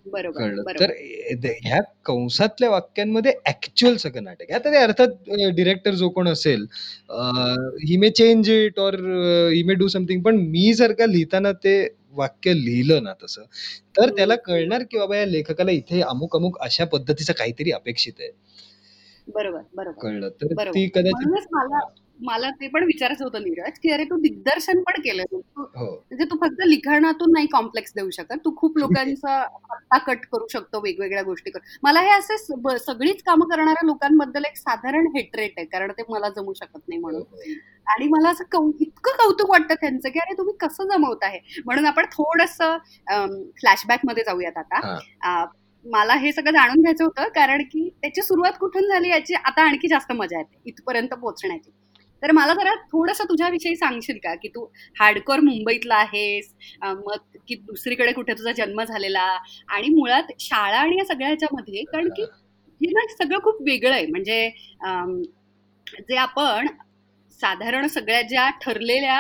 [0.07, 0.65] बरोबर, कळलं.
[0.73, 0.93] तर बरोबर.
[0.93, 4.55] ए द ह्या कंसातल्या वाक्यांमध्ये ॲक्चुअल सगळं नाटक आहे.
[4.55, 6.67] आता ते अर्थात डिरेक्टर जो कोण असेल
[7.83, 8.95] he may change it or
[9.51, 11.77] he may do something पण मी जर का लिहिताना ते
[12.15, 13.43] वाक्य लिहिलं ना तसं,
[13.97, 14.37] तर त्याला.
[14.45, 18.31] कळणार, की बाबा या लेखकाला इथे अमुक-अमुक अशा पद्धतीचं काहीतरी अपेक्षित आहे.
[19.29, 19.99] बरोबर, बरोबर.
[20.01, 20.29] कळलं.
[20.43, 20.71] तर बरोबर.
[20.71, 21.89] ती कदाचित म्हणूनच मला हां.
[22.21, 25.25] मला ते पण विचारायचं होतं नीरज, की अरे तू दिग्दर्शन पण केलंय.
[25.33, 25.85] तू हो.
[25.85, 28.35] म्हणजे तू फक्त लिखाणातून नाही कॉम्प्लेक्स देऊ शकत.
[28.45, 31.79] तू खूप लोकांचा पत्ता कट करू शकतो वेगवेगळ्या गोष्टी करून.
[31.83, 32.39] मला हे असे
[32.79, 35.67] सगळीच कामं करणाऱ्या लोकांबद्दल एक साधारण हेट्रेट आहे.
[35.67, 37.23] कारण ते मला जमू शकत नाही हो, म्हणून.
[37.23, 37.53] हो.
[37.87, 41.39] आणि मला असं कौ इतकं कौतुक वाटतं त्यांचं, की अरे तुम्ही कसं जमवता हे?
[41.65, 42.77] म्हणून आपण थोडंसं
[43.61, 44.99] फ्लॅशबॅकमध्ये जाऊयात आता.
[45.21, 45.47] हां.
[45.85, 49.89] मला हे सगळं जाणून घ्यायचं होतं, कारण की त्याची सुरुवात कुठून झाली याची आता आणखी
[49.89, 51.71] जास्त मजा येते इथपर्यंत पोहोचण्याची.
[52.23, 54.65] तर मला जरा थोडंसं तुझ्याविषयी सांगशील का, की तू
[55.01, 56.53] हार्डकोर मुंबईतला आहेस,
[56.85, 59.27] मग की दुसरीकडे कुठे तुझा जन्म झालेला
[59.69, 62.23] आणि मुळात शाळा आणि या सगळ्या ह्याच्यामध्ये कारण की
[62.81, 64.07] हे ना सगळं खूप वेगळं आहे.
[64.07, 64.49] म्हणजे
[66.01, 66.67] जे आपण
[67.41, 69.19] साधारण सगळ्या ज्या ठरलेल्या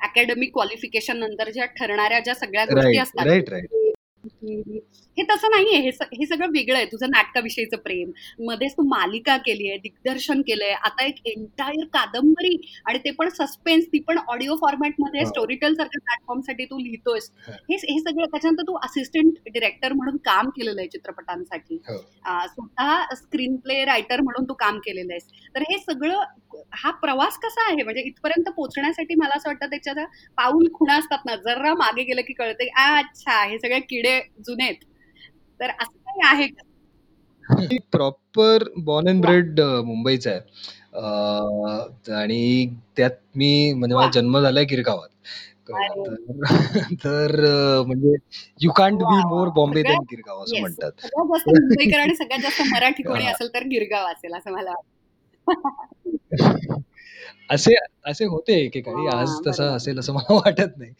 [0.00, 3.24] अकॅडमिक क्वालिफिकेशन नंतर ज्या ठरणाऱ्या ज्या सगळ्या गोष्टी असतात.
[4.24, 5.78] हे तसं नाहीये.
[5.80, 6.86] हे हे सगळं वेगळं आहे.
[6.86, 8.10] तुझं नाटकाविषयीचं प्रेम,
[8.46, 12.54] मध्येच तू मालिका केली आहे, दिग्दर्शन केलंय, आता एक एंटायर कादंबरी
[12.86, 15.24] आणि ते पण सस्पेन्स, ती पण ऑडिओ फॉर्मॅटमध्ये.
[15.26, 17.30] स्टोरीटेल सारख्या प्लॅटफॉर्मसाठी तू लिहितोयस.
[17.48, 17.56] हां.
[17.70, 21.78] हे हे सगळं त्याच्यानंतर तू असिस्टंट डिरेक्टर म्हणून काम केलेलं आहे चित्रपटांसाठी.
[21.88, 21.98] हो.
[22.46, 25.26] स्वतः स्क्रीन प्ले रायटर म्हणून तू काम केलेलं आहेस.
[25.54, 26.22] तर हे सगळं
[26.74, 27.82] हा प्रवास कसा आहे?
[27.82, 30.04] म्हणजे इथपर्यंत पोहोचण्यासाठी मला असं वाटतं त्याच्या
[30.36, 32.64] पाऊल खुणा असतात ना, जरा मागे गेलं की कळतं,
[32.98, 34.07] अच्छा हे सगळे किडे
[34.38, 34.84] जुने आहेत.
[35.60, 36.62] तर असं काही आहे का?
[37.92, 39.20] प्रॉपर बॉर्न वाह!
[39.20, 40.40] ब्रेड मुंबईचा आहे.
[42.14, 42.66] आणि
[42.96, 44.10] त्यात मी म्हणजे माझा!
[44.10, 45.08] जन्म झालाय गिरगावात.
[47.04, 47.34] तर
[47.86, 48.14] म्हणजे
[48.60, 49.16] you can't be!
[49.28, 49.48] More!
[49.48, 50.60] Bombay than Girgaon असं.
[50.60, 51.06] म्हणतात.
[51.18, 53.26] मुंबईकर आणि सगळ्यात जास्त मराठी कोणी.
[53.26, 54.74] असेल तर गिरगाव असेल असं मला.
[57.50, 59.06] असे असे होते एकेकाळी.
[59.08, 59.76] आज तसं.
[59.76, 60.92] असेल असं मला वाटत नाही.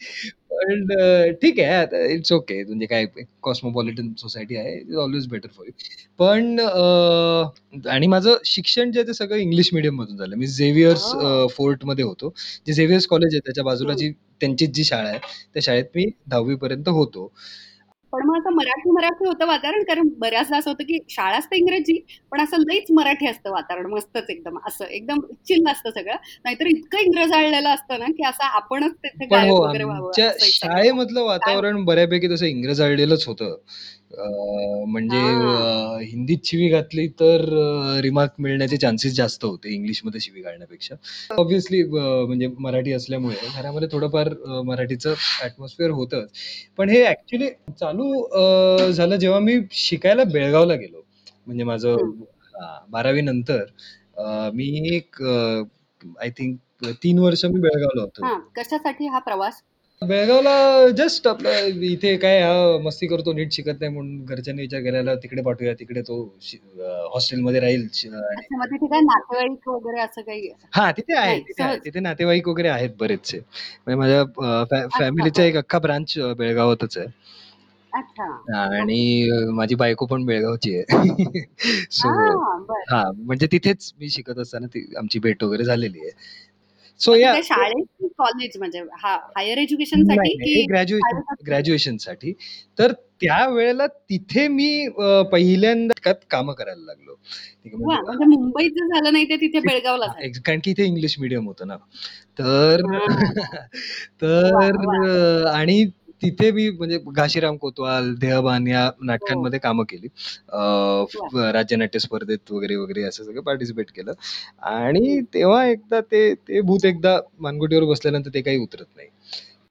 [0.59, 2.63] पण अ, ठीक आहे आता इट्स ओके.
[2.63, 3.05] म्हणजे काय
[3.43, 4.73] कॉस्मोपॉलिटन सोसायटी आहे.
[4.79, 5.71] It's always better for you.
[6.19, 10.35] पण अ, आणि माझं शिक्षण जे आहे ते सगळं इंग्लिश मीडियममधून झालं.
[10.35, 11.47] मी झेवियर्स अ, ओह!
[11.49, 12.33] फोर्टमध्ये होतो.
[12.67, 13.97] जे झेवियर्स कॉलेज आहे त्याच्या बाजूला हं.
[13.97, 15.19] जी त्यांचीच जी शाळा आहे,
[15.53, 17.31] त्या शाळेत मी 10वी पर्यंत होतो.
[18.13, 19.83] पण मग असं मराठी-मराठी होतं वातावरण?
[19.83, 23.85] कारण बऱ्याचदा असं होतं, की शाळा असते इंग्रजी, पण असं लईच मराठी असतं वातावरण.
[23.85, 26.15] मस्तच एकदम असं एकदम चिल असतं सगळं.
[26.45, 31.21] नाहीतर इतकं इंग्रजाळलेलं असतं ना, की असं आपणच तिथे गायब हो, वगैरे व्हावं शाळेमधलं?
[31.23, 33.57] वातावरण बऱ्यापैकी तसं इंग्रजाळलेलंच होतं.
[34.19, 34.27] अ,
[34.87, 35.97] म्हणजे हां.
[35.97, 40.95] अ, हिंदीत शिवी घातली तर अ, रिमार्क मिळण्याचे चान्सेस जास्त होते इंग्लिशमध्ये शिवी घालण्यापेक्षा.
[41.35, 46.29] ऑब्व्हियसली अ, म्हणजे मराठी असल्यामुळे घरामध्ये थोडंफार अ, मराठीचं ॲटमॉस्फिअर होतंच.
[46.77, 51.01] पण हे ॲक्चुअली चालू अ, झालं जेव्हा मी शिकायला बेळगावला गेलो.
[51.47, 52.11] म्हणजे माझं हं.
[52.55, 53.63] हां, 12वी नंतर
[54.17, 55.63] अ, मी एक अ,
[56.21, 56.57] आय थिंक
[57.03, 59.61] तीन वर्ष मी बेळगावला होतो हा कशासाठी हा प्रवास
[60.01, 65.15] बेळगावला जस्ट आपलं इथे काय हा मस्ती करतो नीट शिकत नाही म्हणून घरच्यांनी विचार केलेला
[65.15, 66.21] तिकडे पाठवूया तिकडे तो
[67.13, 70.49] हॉस्टेलमध्ये राहील शि- आणि अच्छा मग तिथे काय नातेवाईक वगैरे असं काही?
[70.73, 71.83] हा तिथे आहे नाही, तिथे आहे सहज.
[71.85, 73.39] तिथे नातेवाईक वगैरे आहेत बरेचसे.
[73.87, 77.07] म्हणजे माझ्या फॅमिलीचा एक अख्खा ब्रांच बेळगावातच आहे.
[77.93, 78.25] अच्छा.
[78.57, 80.85] आणि अं, माझी बायको पण बेळगावची आहे.
[81.91, 82.81] सो हा बर.
[82.91, 86.11] हा म्हणजे तिथेच मी शिकत असताना ती आमची भेट वगैरे झालेली आहे.
[86.99, 92.33] सो या शाळेत कॉलेज म्हणजे हा हायर एज्युकेशनसाठी की ग्रॅज्युएशन ग्रॅज्युएशनसाठी.
[92.79, 94.87] तर त्या वेळेला तिथे मी
[95.31, 97.15] पहिल्यांदा कामं करायला लागलो.
[97.65, 100.05] म्हणजे- म्हणजे मुंबईत जे झालं नाही ते तिथे बेळगावला
[100.45, 101.75] कारण की इथे इंग्लिश मिडियम होतं ना.
[102.39, 102.81] तर.
[104.21, 105.85] तर आणि
[106.21, 110.07] तिथे मी म्हणजे घाशीराम कोतवाल देहबान या नाटकांमध्ये कामं केली.
[110.49, 111.05] अं,
[111.53, 114.13] राज्य नाट्य स्पर्धेत वगैरे वगैरे असं सगळं पार्टिसिपेट केलं.
[114.63, 119.07] आणि तेव्हा एकदा ते ते भूत एकदा मानगुटीवर बसल्यानंतर ते काही उतरत नाही.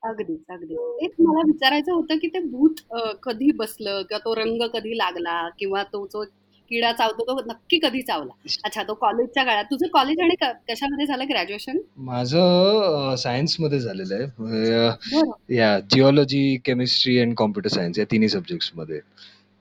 [0.03, 0.79] अगदीच अगदीच.
[1.01, 4.03] तेच मला विचारायचं होतं की ते भूत अ, कधी बसलं?
[4.03, 5.49] किंवा तो रंग कधी लागला?
[5.59, 6.25] किंवा तो जो
[6.71, 8.33] किडा चावतो तो नक्की कधी चावला?
[8.65, 9.65] अच्छा तो कॉलेजच्या काळात.
[9.65, 10.35] तुझं कॉलेज आणि
[10.69, 11.79] कशामध्ये झालं ग्रॅज्युएशन?
[11.97, 14.27] माझं सायन्समध्ये झालेलं आहे.
[14.39, 19.01] म्हणजे, या geology chemistry and computer science या तिन्ही सब्जेक्ट्समध्ये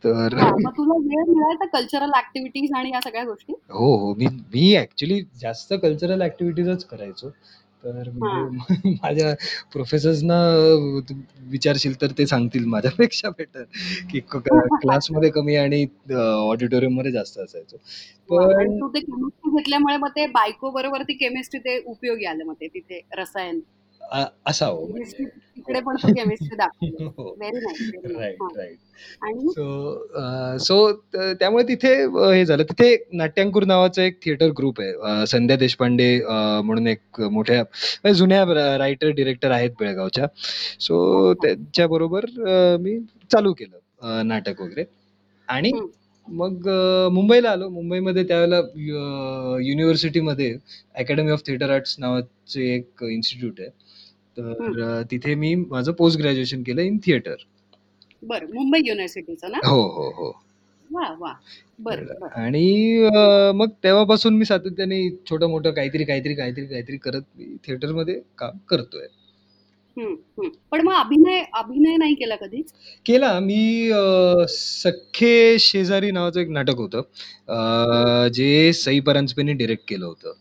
[0.04, 3.54] तर मग तुला वेळ मिळायचा कल्चरल ऍक्टिव्हिटीज आणि या सगळ्या गोष्टी?
[3.70, 4.14] हो हो.
[4.14, 7.30] मी मी ऍक्च्युली जास्त कल्चरल ऍक्टिव्हिटीजच करायचो.
[7.84, 8.58] तर म्हणजे
[9.04, 9.34] माझ्या
[9.74, 10.38] प्रोफेसर्सना
[11.50, 13.64] विचारशील तर ते सांगतील माझ्यापेक्षा बेटर
[14.12, 17.78] की क्लासमध्ये कमी आणि ऑडिटोरियममध्ये जास्त असायचो.
[18.30, 22.46] आणि पण तू ते केमिस्ट्री घेतल्यामुळे मग ते बायको बरोबर ती केमिस्ट्री ते उपयोगी आलं
[22.46, 23.60] मग ते तिथे रसायन.
[24.46, 25.26] असावं म्हणजे.
[25.58, 25.96] तिकडे पण
[27.18, 27.34] हो.
[27.40, 28.78] राईट राईट
[29.52, 31.94] सो सो त्यामुळे तिथे
[32.34, 32.64] हे झालं.
[32.64, 35.26] तिथे नाट्यांकुर नावाचं एक थिएटर ग्रुप आहे.
[35.28, 38.44] संध्या देशपांडे म्हणून एक मोठ्या जुन्या
[38.78, 40.28] रायटर डिरेक्टर आहेत बेळगावच्या.
[40.80, 42.26] सो त्यांच्या बरोबर
[42.82, 42.98] मी
[43.32, 44.84] चालू केलं नाटक वगैरे.
[45.48, 45.72] आणि.
[46.28, 46.68] मग
[47.14, 47.68] मुंबईला आलो.
[47.70, 48.58] मुंबईमध्ये त्यावेळेला
[49.62, 50.54] युनिव्हर्सिटीमध्ये
[50.96, 53.70] अकॅडमी ऑफ थिएटर आर्ट्स नावाचे एक इन्स्टिट्यूट आहे.
[54.38, 57.36] तर तिथे मी माझं पोस्ट ग्रॅज्युएशन केलं इन थिएटर.
[58.24, 59.68] बरं मुंबई युनिव्हर्सिटीचं ना?
[59.68, 60.30] हो हो हो.
[60.90, 61.34] वा वा.
[61.80, 63.10] बरं आणि
[63.56, 68.58] मग तेव्हापासून मी सातत्याने छोटं मोठं काहीतरी काहीतरी काहीतरी काहीतरी करत मी theater मध्ये काम
[68.70, 69.08] करतोय.
[70.72, 72.72] पण मग अभिनय अभिनय नाही केला कधीच?
[73.06, 73.40] केला.
[73.40, 73.90] मी
[74.50, 78.28] सख्खे शेजारी नावाचं एक नाटक होतं.
[78.28, 80.34] जे सई परांजपेने डिरेक्ट केलं होतं.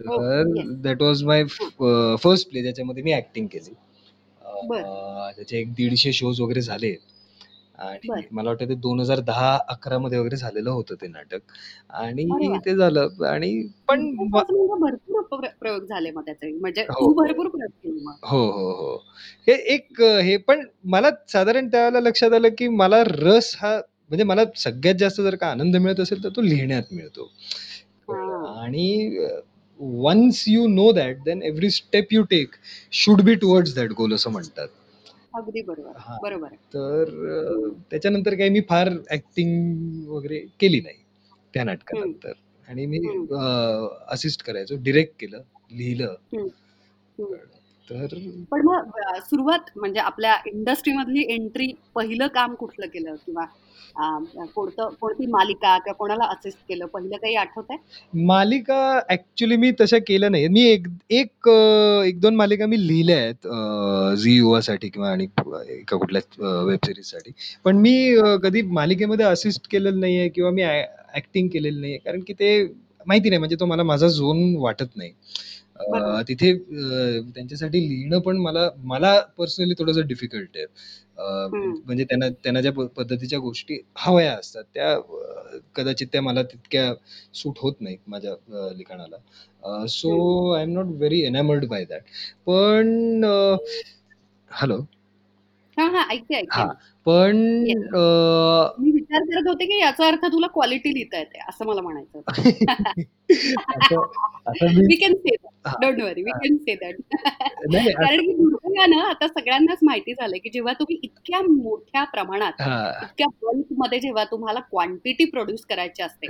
[0.00, 0.62] हो, तर.
[0.82, 1.44] That was my
[2.18, 3.74] first play ज्याच्यामध्ये मी ऍक्टिंग केली
[4.40, 5.30] अ.
[5.36, 6.94] त्याचे एक दीडशे शोज वगैरे झाले
[7.78, 8.20] आणि बरं.
[8.30, 11.38] मला वाटतं ते दोन हजार दहा अकरा मध्ये वगैरे झालेलं होतं ते नाटक
[11.90, 12.58] अरे आणि.
[12.66, 13.50] ते झालं आणि
[13.88, 16.94] पण म- तुमच्यापासून म्हणजे भरपूर प्र- प्रयोग झाले मग त्याचे म्हणजे हो.
[17.00, 18.94] तू भरपूर प्रयोग केले मग हो हो हो
[19.48, 23.76] हे एक अ, हे पण मला साधारण त्यावेळेला लक्षात आलं की मला रस हा
[24.10, 27.30] म्हणजे मला सगळ्यात जास्त जर का आनंद मिळत असेल तर तो लिहिण्यात मिळतो
[28.08, 28.62] हा.
[28.62, 29.18] आणि
[29.80, 32.54] once you know that then every step you take
[32.92, 34.68] should be towards that goal असं म्हणतात.
[35.34, 36.16] अगदी बरोबर हा.
[36.74, 37.10] तर
[37.90, 40.96] त्याच्यानंतर काही मी फार ऍक्टिंग वगैरे केली नाही
[41.54, 42.32] त्या नाटकानंतर.
[42.68, 42.98] आणि मी
[44.08, 46.14] असिस्ट करायचो डिरेक्ट केलं लिहिलं.
[47.90, 48.14] तर
[48.50, 48.90] पण मग
[49.24, 53.14] सुरुवात म्हणजे आपल्या इंडस्ट्री मधली एंट्री पहिलं काम कुठलं केलं?
[53.16, 53.44] किंवा
[54.54, 56.86] कोणतं कोणती मालिका किंवा कोणाला असिस्ट केलं?
[56.86, 58.78] पहिलं काही आठवत आहे मालिका
[59.10, 61.48] ऍक्च्युली मी तशा केल्या नाही मी एक एक
[62.06, 65.26] एक दोन मालिका मी लिहिल्या आहेत झी युवासाठी किंवा आणि
[65.68, 67.32] एका कुठल्या वेब सिरीजसाठी
[67.64, 67.94] पण मी
[68.42, 71.98] कधी मालिकेमध्ये असिस्ट केलेलं नाहीये किंवा मी ऍक्टिंग केलेलं नाहीये.
[71.98, 72.50] कारण की ते
[73.06, 73.38] माहिती नाही.
[73.38, 75.10] म्हणजे तो मला माझा झोन वाटत नाही.
[75.80, 76.22] अ.
[76.28, 80.64] तिथे अ, त्यांच्यासाठी लिहिणं पण मला मला पर्सनली थोडस डिफिकल्ट आहे
[81.18, 81.46] अ.
[81.86, 86.92] म्हणजे त्यांना त्यांना ज्या प- पद्धतीच्या गोष्टी हव्या असतात त्या अ, कदाचित त्या मला तितक्या
[87.34, 92.02] सूट होत नाहीत माझ्या अ, लिखाणाला so I'm not very enamoured by that
[92.46, 93.24] पण
[94.50, 94.76] हॅलो
[95.76, 96.74] हा हा ऐकते ऐकते हा मी.
[97.06, 97.36] पण.
[97.94, 98.00] अ,
[98.78, 104.00] मी विचार करत होते की याचा अर्थ तुला क्वालिटी लिहिता येते असं मला म्हणायचं असं
[104.46, 105.34] असं मी वी कॅन से
[105.66, 105.72] हा.
[105.80, 106.96] Don't worry we can say that
[107.72, 112.76] नाही, कारण की दुर्दैवानं आता सगळ्यांनाच माहिती झालंय की जेव्हा तुम्ही इतक्या मोठ्या प्रमाणात हा.
[113.02, 116.26] इतक्या बल्कमध्ये जेव्हा तुम्हाला क्वांटिटी प्रोड्यूस करायची असते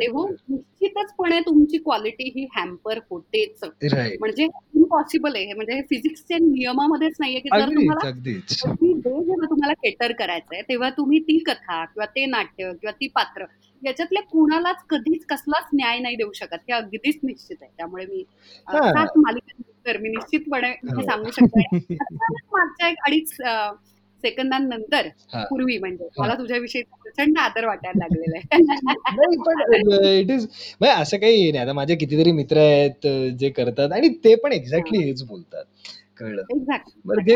[0.00, 3.64] तेव्हा निश्चितचपणे तुमची क्वालिटी ही हॅम्पर होतेच.
[4.20, 5.44] म्हणजे इम्पॉसिबल आहे.
[5.46, 8.54] हे म्हणजे हे फिजिक्सच्या नियमामध्येच नाहीये की जर तुम्हाला अगदीच.
[8.62, 13.44] जेव्हा तुम्हाला केटर करायचंय तेव्हा तुम्ही ती कथा किंवा ते नाट्य किंवा ती पात्र
[13.82, 18.22] याच्यातल्या कुणालाच कधीच कसलाच न्याय नाही देऊ शकत हे अगदीच निश्चित आहे त्यामुळे मी.
[18.68, 21.02] सात मालिकांनंतर मी निश्चितपणे हे.
[21.04, 21.66] सांगू शकते
[22.52, 23.36] मागच्या एक अडीच
[24.24, 25.08] सेकंदांनंतर.
[25.50, 26.08] पूर्वी म्हणजे.
[26.18, 28.60] मला तुझ्याविषयी प्रचंड आदर वाटायला लागलेला आहे
[30.20, 30.46] इट इज
[30.80, 33.06] म्हणजे असं काही नाही आता माझे कितीतरी मित्र आहेत
[33.38, 35.64] जे करतात आणि ते पण एक्झॅक्टली हेच बोलतात
[36.18, 36.42] कळलं.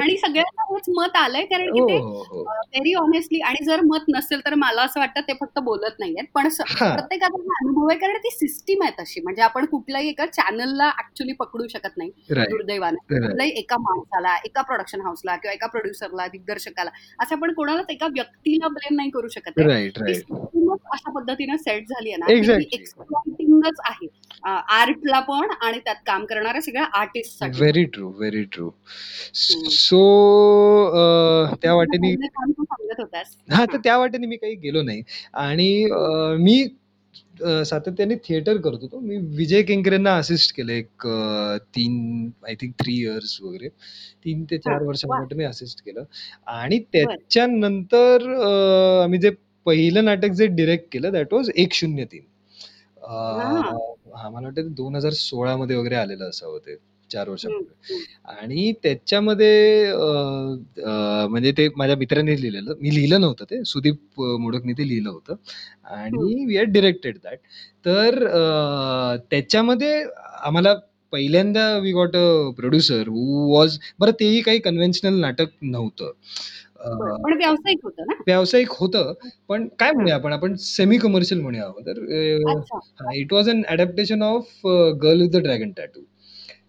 [0.01, 2.43] आणि सगळ्यांना हेच मत आलंय कारण की हो ते हो हो.
[2.43, 6.25] व्हेरी ऑनेस्टली आणि जर मत नसेल तर मला असं वाटतं ते फक्त बोलत नाहीयेत.
[6.35, 6.95] पण हा.
[6.95, 9.21] प्रत्येकाचा हा अनुभव आहे कारण ती सिस्टीम आहे तशी.
[9.21, 12.11] म्हणजे आपण कुठल्याही एका चॅनलला ऍक्च्युली पकडू शकत नाही
[12.51, 12.97] दुर्दैवाने.
[13.11, 16.91] कुठल्याही एका माणसाला एका प्रोडक्शन हाऊसला किंवा एका प्रोड्युसरला दिग्दर्शकाला
[17.23, 19.61] असं आपण कोणालाच एका व्यक्तीला ब्लेम नाही करू शकत.
[20.93, 22.57] अशा पद्धतीने सेट झाली आहे ना.
[22.75, 24.07] एक्सप्लॉटिंगच आहे.
[24.45, 28.71] आर्टला पण आणि त्यात काम करणाऱ्या सगळ्या artist very true very true.
[29.71, 30.03] So
[31.63, 32.15] त्या वाटेने
[33.53, 35.03] हा तर त्या वाटेने मी काही गेलो नाही.
[35.35, 35.87] आणि
[36.43, 36.63] मी
[37.67, 38.99] सातत्याने थिएटर करत होतो.
[39.01, 41.07] मी विजय केंकरेंना असिस्ट केलं एक
[41.77, 43.69] तीन आय थिंक थ्री इयर्स वगैरे.
[44.25, 45.25] तीन ते चार हा, वर्ष वा.
[45.37, 46.05] मी असिस्ट केलं.
[46.47, 48.29] आणि त्याच्यानंतर
[49.05, 49.31] आम्ही जे
[49.67, 52.23] पहिलं नाटक जे डिरेक्ट केलं दॅट वॉज एक शून्य तीन.
[53.11, 53.73] अ, हा.
[54.17, 56.77] हा मला वाटतं दोन हजार सोळा मध्ये वगैरे आलेलं असावं ते
[57.11, 58.05] चार हम्म, वर्षापूर्वी.
[58.35, 59.53] आणि त्याच्यामध्ये
[59.87, 59.97] अ,
[60.83, 65.11] अ, म्हणजे ते माझ्या मित्राने लिहिलेलं मी लिहिलं नव्हतं ते सुदीप अ, मोडकने ते लिहिलं
[65.11, 65.35] होतं.
[65.93, 67.39] आणि वी आर डिरेक्टेड दॅट.
[67.87, 70.03] तर अ, त्याच्यामध्ये
[70.43, 70.75] आम्हाला
[71.13, 76.11] पहिल्यांदा we got a producer who was बरं तेही काही कन्व्हेन्शनल नाटक नव्हतं.
[76.81, 77.15] बरं.
[77.15, 78.15] अ, पण व्यावसायिक होतं ना?
[78.27, 79.13] व्यावसायिक होतं.
[79.49, 80.33] पण काय म्हणूया आपण?
[80.33, 81.99] आपण सेमी कमर्शियल म्हणूया तर
[82.51, 82.79] अच्छा.
[83.15, 84.67] It was an adaptation of
[85.03, 86.01] girl with the dragon tattoo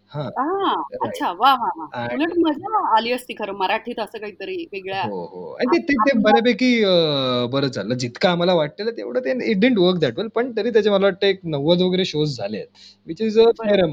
[0.08, 0.21] हा.
[0.21, 0.74] हा.
[1.02, 1.32] अच्छा.
[1.32, 1.86] वा वा वा.
[1.93, 3.54] आणि- उलट मजा आली असती खरं.
[3.54, 5.52] मराठीत असं काहीतरी वेगळ्या हो हो.
[5.52, 7.95] आणि ते- बऱ्यापैकी अं, बरं चाललं.
[7.95, 11.28] जितकं आम्हाला वाटलेलं तेवढं ते it didn't work that well पण तरी त्याचे मला वाटतं
[11.28, 12.67] एक नव्वद वगैरे शोज झाले आहेत
[13.08, 13.91] विच इज अ फेअर बरोबर.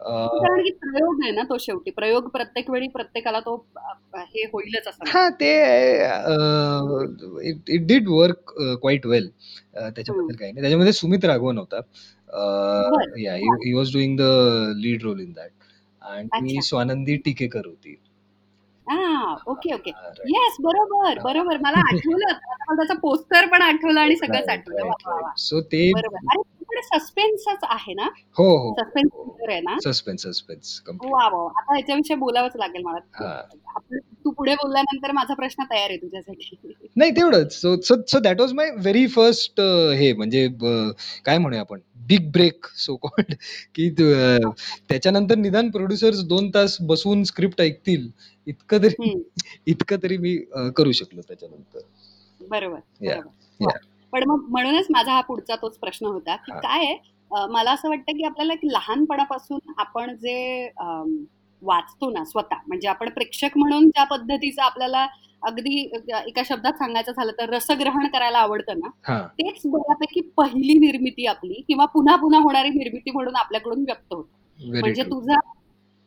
[0.00, 1.90] कारण की प्रयोग आहे ना तो शेवटी.
[1.90, 5.12] प्रयोग प्रत्येक वेळी प्रत्येकाला तो अ, हे होईलच असं नाही.
[5.12, 5.52] हा ते
[7.74, 9.28] it did work quite well
[9.74, 10.60] त्याच्याबद्दल काही नाही.
[10.60, 11.80] त्याच्यामध्ये सुमित राघवन होता.
[12.90, 13.16] बरं.
[13.16, 13.72] He.
[13.74, 14.22] Was doing the
[14.76, 15.50] lead role in that
[16.02, 16.60] आणि अच्छा.
[16.60, 17.94] स्वानंदी टिकेकर होती.
[18.86, 19.90] हा ओके ओके.
[19.90, 20.08] हा.
[20.26, 21.56] येस बरोबर बरोबर.
[21.56, 22.26] मला आठवलं.
[22.28, 25.30] आता मला त्याचा पोस्टर पण आठवलं आणि सगळंच आठवलं.
[25.38, 26.16] सो ते बरोबर.
[26.16, 28.08] अरे तुकडे सस्पेन्सच आहे ना?
[28.38, 28.74] हो हो.
[28.78, 29.76] सस्पेन्स आहे ना?
[29.84, 32.98] सस्पेन्स सस्पेन्स वा वा आता याच्याविषयी बोलावंच लागेल मला.
[33.14, 33.32] हा.
[33.74, 36.56] आपण तू पुढे बोलल्यानंतर माझा प्रश्न तयार आहे तुझ्यासाठी.
[36.96, 37.52] नाही तेवढंच.
[37.60, 37.74] So
[38.08, 39.60] so that was my very first
[39.98, 40.46] हे म्हणजे
[41.24, 41.80] काय म्हणूया आपण?
[42.08, 43.34] बिग ब्रेक सो कॉल्ड
[43.74, 48.08] की त्याच्यानंतर निदान प्रोड्युसर्स दोन तास बसून स्क्रिप्ट ऐकतील.
[48.46, 49.12] इतकं तरी.
[49.66, 50.36] इतकं तरी मी
[50.76, 51.80] करू शकलो त्याच्यानंतर.
[52.50, 52.78] बरोबर.
[54.14, 56.52] पण मग म्हणूनच माझा हा पुढचा तोच प्रश्न होता की.
[56.52, 56.96] काय आहे?
[57.50, 60.68] मला असं वाटतं की आपल्याला एक लहानपणापासून आपण जे
[61.62, 65.06] वाचतो ना स्वतः म्हणजे आपण प्रेक्षक म्हणून ज्या पद्धतीचं आपल्याला
[65.42, 65.80] अगदी
[66.26, 68.88] एका शब्दात सांगायचं झालं तर रसग्रहण करायला आवडतं ना
[69.38, 74.30] तेच बऱ्यापैकी पहिली निर्मिती आपली किंवा पुन्हा पुन्हा होणारी निर्मिती म्हणून आपल्याकडून व्यक्त होते.
[74.80, 75.40] म्हणजे तुझा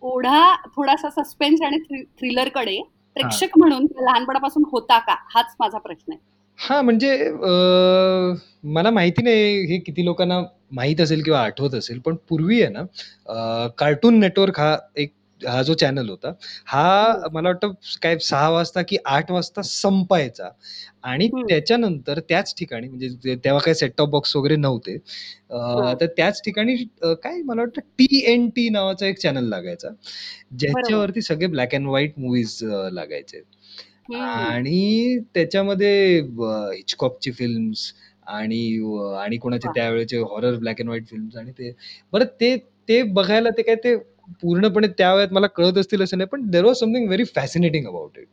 [0.04, 1.78] ओढा थोडासा सस्पेन्स आणि
[2.20, 2.82] थ्रिलरकडे
[3.16, 5.16] प्रेक्षक म्हणून लहानपणापासून होता का?
[5.36, 6.20] हाच माझा प्रश्न आहे.
[6.60, 8.36] हा म्हणजे अं,
[8.70, 10.40] मला माहिती नाही हे किती लोकांना
[10.72, 15.74] माहीत असेल किंवा आठवत असेल पण पूर्वी आहे ना कार्टून नेटवर्क हा एक हा जो
[15.74, 16.32] चॅनल होता
[16.66, 17.30] हा हो.
[17.34, 20.50] मला वाटतं काय सहा वाजता की आठ वाजता संपायचा
[21.04, 21.28] आणि.
[21.50, 25.94] त्याच्यानंतर त्याच ठिकाणी म्हणजे तेव्हा काही सेट टॉप बॉक्स वगैरे नव्हते अं, हा.
[25.94, 29.90] तर त्याच ठिकाणी अं, काय मला वाटतं टी एन टी नावाचा एक चॅनल लागायचा
[30.60, 32.58] ज्याच्यावरती सगळे ब्लॅक अँड व्हाईट मूवीज
[32.92, 33.42] लागायचे
[34.14, 37.92] आणि त्याच्यामध्ये हिचकॉकची फिल्म्स
[38.30, 39.68] आणि अ, आणि कोणाचे.
[39.76, 41.72] त्यावेळेचे horror black and white films आणि ते
[42.14, 42.56] बरं ते
[42.90, 43.96] ते बघायला ते काय ते
[44.42, 48.18] पूर्णपणे त्या वेळेत मला कळत असतील असं नाही पण there was something very fascinating about
[48.20, 48.28] it.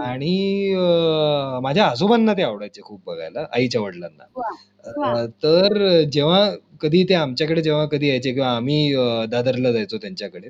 [0.00, 4.24] आणि अ, माझ्या आजोबांना ते आवडायचे खूप बघायला आईच्या वडिलांना.
[4.84, 10.48] अ, तर जेव्हा कधी ते आमच्याकडे जेव्हा कधी यायचे किंवा आम्ही अ, दादरला जायचो त्यांच्याकडे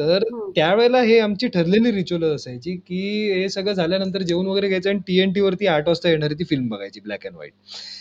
[0.00, 0.50] तर हम्म.
[0.56, 3.00] त्यावेळेला हे आमची ठरलेली रिच्युअल असायची की
[3.32, 7.00] हे सगळं झाल्यानंतर जेवण वगैरे घ्यायचं आणि टीएनटी वरती आठ वाजता येणारी ती फिल्म बघायची
[7.00, 7.52] ब्लॅक अँड व्हाईट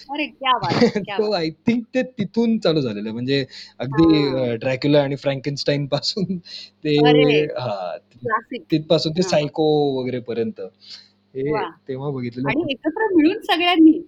[0.10, 3.44] अरे क्या बात आहे, क्या सो बात आय थिंक ते तिथून चालू झालेलं म्हणजे
[3.80, 4.54] अगदी हा.
[4.56, 7.42] ड्रॅक्युला आणि फ्रँकेनस्टाईन पासून ते अरे.
[7.60, 9.30] हा क्लासिक तिथपासून ते हा.
[9.30, 9.66] सायको
[10.00, 11.44] वगैरे पर्यंत हे.
[11.88, 14.00] तेव्हा बघितलेलं आणि एकत्र मिळून सगळ्यांनी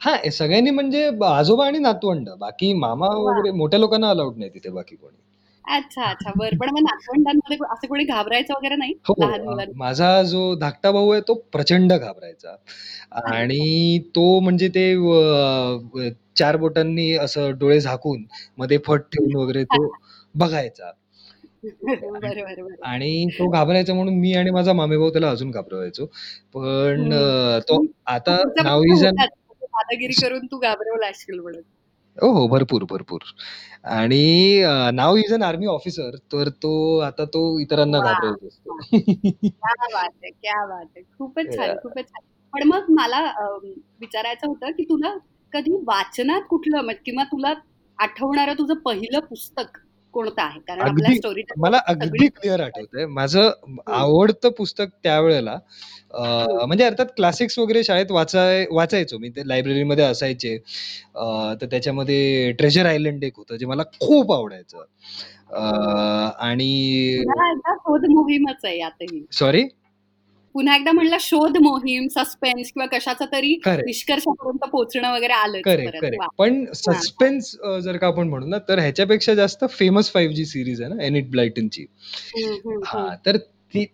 [0.00, 3.06] हा हे सगळ्यांनी म्हणजे आजोबा आणि नातवंड बाकी मामा.
[3.18, 5.16] वगैरे मोठ्या लोकांना अलाउड नाही तिथे बाकी कोणी
[5.68, 6.32] अच्छा, अच्छा.
[6.32, 6.56] बरं.
[6.56, 8.92] पण मग नातवंडांमध्ये असं कोणी घाबरायचं वगैरे नाही?
[9.08, 9.14] हो.
[9.18, 9.72] लहान अ, मुलांना?
[9.76, 12.50] माझा जो धाकटा भाऊ आहे तो प्रचंड घाबरायचा.
[13.22, 13.32] अच्छा.
[13.32, 18.24] आणि तो म्हणजे ते अ, 4 बोटांनी असं डोळे झाकून
[18.58, 19.80] मध्ये फट ठेवून वगैरे तो
[20.34, 20.90] बघायचा.
[21.62, 22.76] बरं, बरं, बरं.
[22.84, 26.06] आणि तो घाबरायचा म्हणून मी आणि माझा मामेभाऊ त्याला अजून घाबरवायचो.
[26.54, 27.12] पण हं.
[27.14, 29.24] अ, तो आता होताच.
[29.72, 31.62] दादागिरी करून तू घाबरवला असशील म्हणून.
[32.18, 32.46] हो, हो.
[32.48, 33.22] भरपूर, भरपूर.
[33.90, 34.22] आणि
[34.62, 38.02] अ, now is an army officer तर तो आता तो इतरांना वाह!
[38.02, 38.70] घाबरवत असतो.
[38.72, 39.74] वाह!
[39.74, 40.30] क्या बात है!
[40.32, 41.02] क्या बात है!
[41.12, 41.74] खूपच छान!
[41.76, 42.22] खूपच छान.
[42.52, 43.44] पण मग मला अ,
[44.00, 45.14] विचारायचं होतं, की तुला
[45.52, 47.52] कधी वाचनात कुठलं किंवा तुला
[47.98, 49.78] आठवणारं तुझं पहिलं पुस्तक
[50.14, 50.58] कोणतं आहे?
[50.68, 53.06] कारण आपल्या स्टोरी मला अगदी क्लिअर आठवतंय.
[53.08, 53.50] माझं
[53.92, 55.56] आवडतं पुस्तक त्यावेळेला.
[56.66, 59.28] म्हणजे अर्थात क्लासिक्स वगैरे शाळेत वाचाय वाचायचो मी.
[59.28, 60.56] ते लायब्ररीमध्ये असायचे.
[61.60, 64.84] तर त्याच्यामध्ये ट्रेजर आयलंड एक होतं, जे मला खूप आवडायचं.
[66.40, 67.22] आणि
[67.66, 69.24] शोध मोहीमच आहे.
[69.32, 69.62] सॉरी?
[70.58, 73.52] पुन्हा एकदा म्हणलं शोध मोहीम, सस्पेन्स किंवा कशाचा तरी.
[73.66, 76.16] निष्कर्षापर्यंत पोहोचणं वगैरे.
[76.16, 76.28] वाह!
[76.38, 76.64] पण.
[76.74, 77.50] सस्पेन्स
[77.84, 81.30] जर का आपण म्हणू ना, तर ह्याच्यापेक्षा जास्त फेमस 5 जी सीरीज आहे ना, एनिट
[81.30, 81.86] ब्लायटनची.
[82.36, 83.36] हं, तर
[83.74, 83.84] ती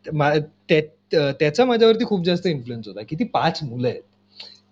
[1.10, 3.02] त्याचा माझ्यावरती खूप जास्त इन्फ्लुअन्स होता.
[3.02, 4.02] किती 5 मुलं आहेत.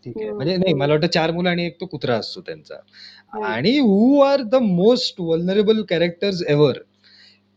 [0.07, 0.31] ठीक आहे.
[0.31, 0.75] म्हणजे नाही.
[0.75, 2.75] मला वाटतं 4 मुलं आणि 1 तो कुत्रा असतो त्यांचा.
[3.47, 6.79] आणि who are the most vulnerable characters ever.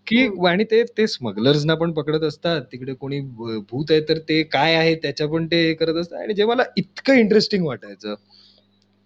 [0.08, 0.38] की हं.
[0.48, 2.62] आणि ते ते स्मगलर्सना पण पकडत असतात.
[2.72, 6.34] तिकडे कोणी भ भूत आहे, तर ते काय आहे त्याच्या पण ते करत असतात आणि
[6.34, 8.15] जे मला इतकं इंटरेस्टिंग वाटायचं.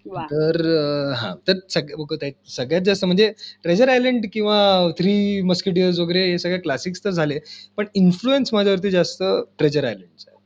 [0.06, 0.30] वाह!
[0.30, 1.92] तर अ, हां, तर सग
[2.50, 3.32] सगळ्यात जास्त म्हणजे
[3.64, 4.58] ट्रेजर आयलंड किंवा
[4.98, 7.40] थ्री मस्केटियर्स वगैरे हे सगळे क्लासिक्स तर झाले.
[7.78, 9.24] पण इन्फ्लुअन्स माझ्यावरती जास्त
[9.60, 10.38] ट्रेजर आयलंडचा आहे.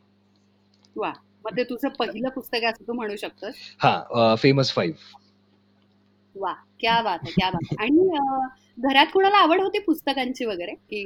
[0.95, 1.13] वाह!
[1.45, 3.55] मग ते तुझं पहिलं पुस्तक आहे असं तू म्हणू शकतोस?
[3.79, 4.93] हां, अ, फेमस 5.
[6.35, 6.53] वाह!
[6.79, 7.31] क्या बात है!
[7.31, 7.75] क्या बात है!
[7.77, 8.09] आणि
[8.83, 10.73] घरात कुणाला आवड होती पुस्तकांची वगैरे?
[10.73, 11.01] की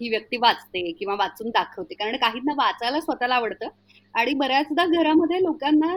[0.00, 1.94] ही व्यक्ती वाचते किंवा वाचून दाखवते.
[1.94, 3.68] कारण काहींना वाचायला स्वतःला आवडतं
[4.14, 5.94] आणि बऱ्याचदा घरामध्ये लोकांना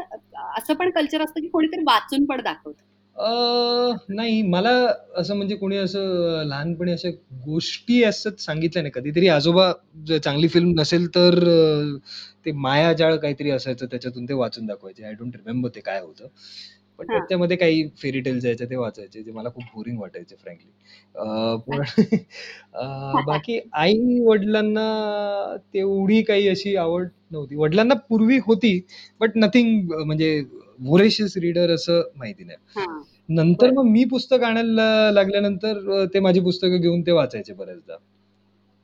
[0.58, 2.82] असं पण कल्चर असतं की कोणीतरी वाचून पण दाखवतं.
[4.10, 4.70] नाही मला
[5.18, 7.10] असं म्हणजे कोणी असं लहानपणी अशा
[7.46, 8.92] गोष्टी असच सांगितल्या नाही.
[8.96, 9.72] कधीतरी आजोबा
[10.24, 12.00] चांगली फिल्म नसेल तर ते
[12.46, 15.04] ते मायाजाळ काहीतरी असायचं त्याच्यातून ते वाचून दाखवायचे.
[15.06, 16.28] आय डोंट रिमेंबर ते काय होतं.
[17.00, 17.08] पण.
[17.08, 19.24] त्याच्यामध्ये काही फेरी टेल्स यायचे ते वाचायचे.
[19.24, 20.70] जे मला खूप बोरिंग वाटायचे फ्रँकली.
[21.16, 21.82] अ, पण
[22.74, 22.86] अ,
[23.22, 24.86] बाकी आई-वडिलांना
[25.74, 27.56] तेवढी काही अशी आवड नव्हती.
[27.56, 28.80] वडिलांना पूर्वी होती,
[29.22, 30.40] बट नथिंग म्हणजे
[30.80, 32.58] व्होरेशियस रीडर असं माहिती नाही.
[32.76, 33.04] हां.
[33.30, 33.76] नंतर बरं.
[33.76, 37.98] मग मी पुस्तक आणायला लागल्यानंतर अ, ते माझी पुस्तकं घेऊन ते वाचायचे बऱ्याचदा.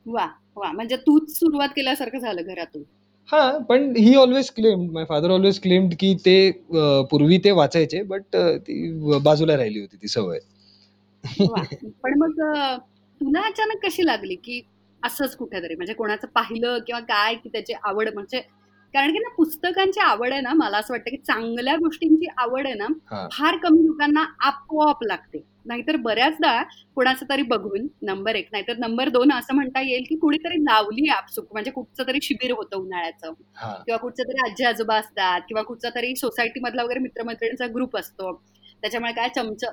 [0.06, 0.30] वाह!
[0.56, 0.72] वाह!
[0.72, 2.84] म्हणजे तूच सुरुवात केल्यासारखं झालं घरातून.
[3.30, 6.54] हां, पण he always claimed my father always claimed की ते अ,
[7.12, 10.40] पूर्वी ते वाचायचे, बट अ, ती बाजूला राहिली होती ती सवय.
[11.44, 11.64] वाह!
[12.04, 12.78] पण मग अ,
[13.22, 14.62] तुला अचानक कशी लागली, की
[15.04, 18.42] असंच कुठेतरी म्हणजे कोणाचं पाहिलं किंवा काय की त्याची आवड म्हणजे
[18.94, 22.76] कारण की ना पुस्तकांची आवड आहे ना, मला असं वाटतं की चांगल्या गोष्टींची आवड आहे
[22.76, 23.28] ना, हां.
[23.32, 25.44] फार कमी लोकांना आपोआप लागते.
[25.66, 26.62] नाहीतर बऱ्याचदा
[26.96, 31.48] कोणाचं तरी बघून नंबर 1 नाहीतर नंबर 2 असं म्हणता येईल, की कुणीतरी लावली आपसुक
[31.54, 33.34] म्हणजे कुठचं तरी शिबिर होतं उन्हाळ्याचं.
[33.86, 38.34] किंवा कुठचे तरी आजी-आजोबा असतात किंवा कुठचा तरी सोसायटीमधला वगैरे मित्र-मैत्रिणींचा ग्रुप असतो.
[38.82, 39.64] त्याच्यामुळे काय चमच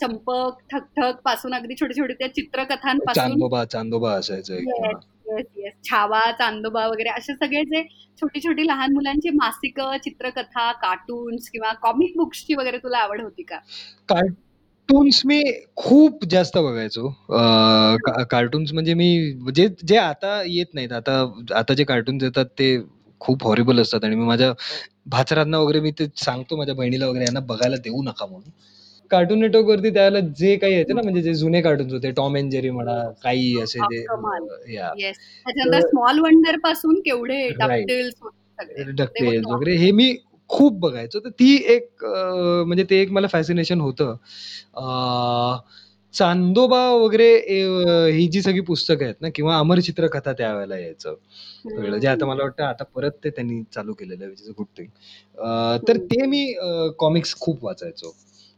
[0.00, 5.66] चंपक, ठक-ठकपासून अगदी छोटे-छोटे त्या चित्रकथांपासून चांदोबा, चांदोबा असायचं एक.
[5.84, 7.82] छावा, चांदोबा वगैरे असे सगळे जे
[8.20, 13.58] छोटी-छोटी लहान मुलांची मासिकं, चित्रकथा, कार्टून्स किंवा कॉमिक बुक्सची वगैरे तुला आवड होती का?
[14.88, 15.40] कार्टून्स मी
[15.76, 17.06] खूप जास्त बघायचो.
[17.08, 17.40] अ.
[18.04, 19.08] का कार्टून्स म्हणजे मी
[19.54, 20.92] जे जे आता येत नाहीत.
[20.92, 21.16] आता
[21.56, 22.68] आता जे कार्टून्स येतात ते
[23.20, 24.52] खूप हॉरिबल असतात आणि मी माझ्या
[25.08, 28.50] भाचरांना वगैरे मी ते सांगतो माझ्या बहिणीला वगैरे यांना बघायला देऊ नका म्हणून.
[29.10, 32.10] कार्टून नेटवर्कवरती त्यावेळेला जे काही यायचे ना, म्हणजे जे जुने कार्टून्स होते.
[32.12, 34.46] टॉम एंड जेरी म्हणा, काही असे ते कमाल.
[34.48, 34.92] अ, याह.
[34.96, 35.16] येस.
[35.46, 37.60] त्याच्यानंतर तर स्मॉल वंडरपासून केवढे राइट.
[37.60, 38.84] डकटेल्स सगळे.
[38.84, 39.52] ते डकटेल्स होतं.
[39.52, 40.08] वगैरे हे मी
[40.50, 41.20] खूप बघायचो.
[41.20, 42.04] तर ती एक
[42.66, 44.14] म्हणजे ते एक मला फॅसिनेशन होतं.
[44.74, 45.58] अ,
[46.14, 47.28] चांदोबा वगैरे
[48.12, 51.14] ही जी सगळी पुस्तकं आहेत ना किंवा अमर चित्रकथा त्यावेळेला यायचं.
[51.98, 52.26] जे आता.
[52.26, 54.88] मला वाटतं आता परत ते त्यांनी चालू केलेलं आहे, which is a good thing.
[55.38, 56.26] अ, तर हं, ते.
[56.26, 58.14] मी अ, कॉमिक्स खूप वाचायचो.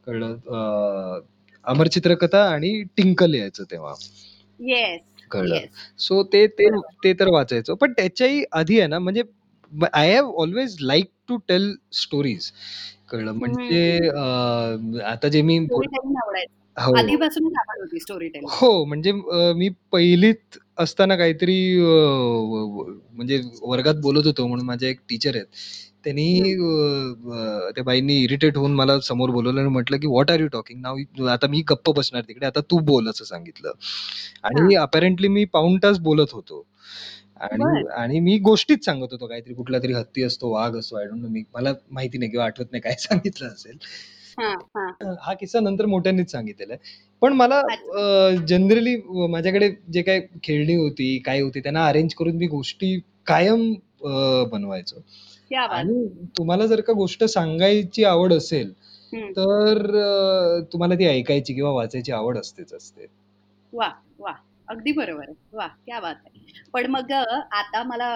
[0.06, 0.34] कळलं.
[0.48, 1.20] अ,
[1.66, 3.94] अमर चित्रकथा आणि टिंकल यायचं तेव्हा.
[4.60, 5.00] येस,
[5.30, 5.60] कळलं.
[5.60, 5.70] येस.
[5.98, 6.94] सो ते ते बरोबर.
[7.04, 7.74] ते तर वाचायचो.
[7.76, 9.22] पण त्याच्याही आधी आहे ना, म्हणजे
[9.72, 12.50] I have always liked to tell stories.
[13.08, 13.32] कळलं.
[13.34, 13.82] म्हणजे.
[14.08, 14.22] अ,
[15.04, 16.52] आता जे मी स्टोरी टेलिंग आवडायचं.
[16.76, 16.96] हो.
[16.96, 18.50] आधीपासूनच आवड होती स्टोरी टेलिंग.
[18.52, 24.66] हो, म्हणजे अ, मी पहिलीत असताना काहीतरी अ, व व म्हणजे वर्गात बोलत होतो म्हणून
[24.66, 25.46] माझे एक टीचर आहेत.
[26.04, 26.44] त्यांनी हं.
[26.44, 30.46] अ, अ, त्या बाईंनी इरिटेट होऊन मला समोर बोलावलं आणि म्हटलं, की "what are you
[30.48, 31.26] talking now?
[31.28, 32.46] आता मी गप्प बसणार तिकडे.
[32.46, 33.72] आता तू बोल." असं सांगितलं.
[34.44, 34.74] आणि हां.
[34.76, 36.64] अपेरेंटली मी पाऊण तास बोलत होतो.
[37.40, 37.90] आणि बरं.
[37.92, 41.42] आणि मी गोष्टीच सांगत होतो काहीतरी कुठलातरी हत्ती असतो, वाघ असतो, आय डोंट नो मी
[41.54, 43.76] मला माहिती नाही किंवा आठवत नाही काय सांगितलं असेल.
[44.38, 44.90] हां, हां.
[45.00, 46.92] अ, हा किस्सा नंतर मोठ्यांनीच सांगितलेला आहे.
[47.22, 48.30] पण मला अच्छा.
[48.30, 48.96] अ, जनरली
[49.30, 53.72] माझ्याकडे जे काही खेळणी होती, काय होती त्यांना अरेंज करून मी गोष्टी कायम
[54.04, 55.00] अ, बनवायचो.
[55.50, 56.06] क्या बात आणि
[56.38, 58.72] तुम्हाला जर का गोष्ट सांगायची आवड असेल,
[59.12, 59.32] हं.
[59.32, 63.06] तर अ, तुम्हाला ती ऐकायची किंवा वाचायची आवड असतेच असते.
[63.72, 63.90] वाह!
[64.18, 64.34] वाह!
[64.70, 65.34] अगदी बरोबर आहे.
[65.52, 65.68] वाह!
[65.84, 66.30] क्या बात है!
[66.72, 68.08] पण मग आता मला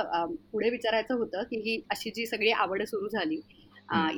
[0.52, 3.40] पुढे विचारायचं होतं, की ही अशी जी सगळी आवड सुरू झाली.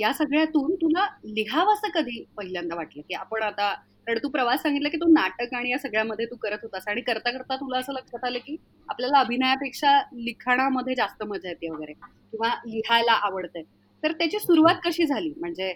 [0.01, 3.03] या सगळ्यातून तुला लिहावसं कधी पहिल्यांदा वाटलं?
[3.03, 3.73] की आपण आता
[4.07, 7.57] कारण तू प्रवास सांगितला, की तू नाटक आणि या सगळ्यामध्ये तू करत होतास आणि करता-करता
[7.57, 8.57] तुला असं लक्षात आलं, की
[8.89, 13.63] आपल्याला अभिनयापेक्षा लिखाणामध्ये जास्त मजा येते वगैरे किंवा लिहायला आवडतंय.
[14.03, 15.33] तर त्याची सुरुवात कशी झाली?
[15.37, 15.71] म्हणजे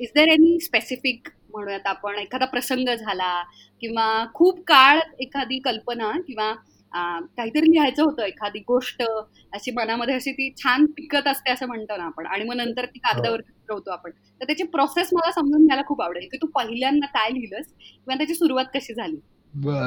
[0.00, 3.42] इज देअर एनी स्पेसिफिक म्हणूयात आपण एखादा प्रसंग झाला
[3.82, 6.52] किंवा खूप काळ एखादी कल्पना किंवा
[7.36, 9.02] काहीतरी लिहायचं होतं, एखादी गोष्ट
[9.52, 12.98] अशी मनामध्ये अशी ती छान पिकत असते असं म्हणतो ना आपण आणि मग नंतर ती
[13.04, 13.12] हो.
[13.12, 14.10] कागदावरती उतरवतो आपण.
[14.10, 18.34] तर त्याची प्रोसेस मला समजून घ्यायला खूप आवडेल, की तू पहिल्यांदा काय लिहिलंस किंवा त्याची
[18.34, 19.16] सुरुवात कशी झाली?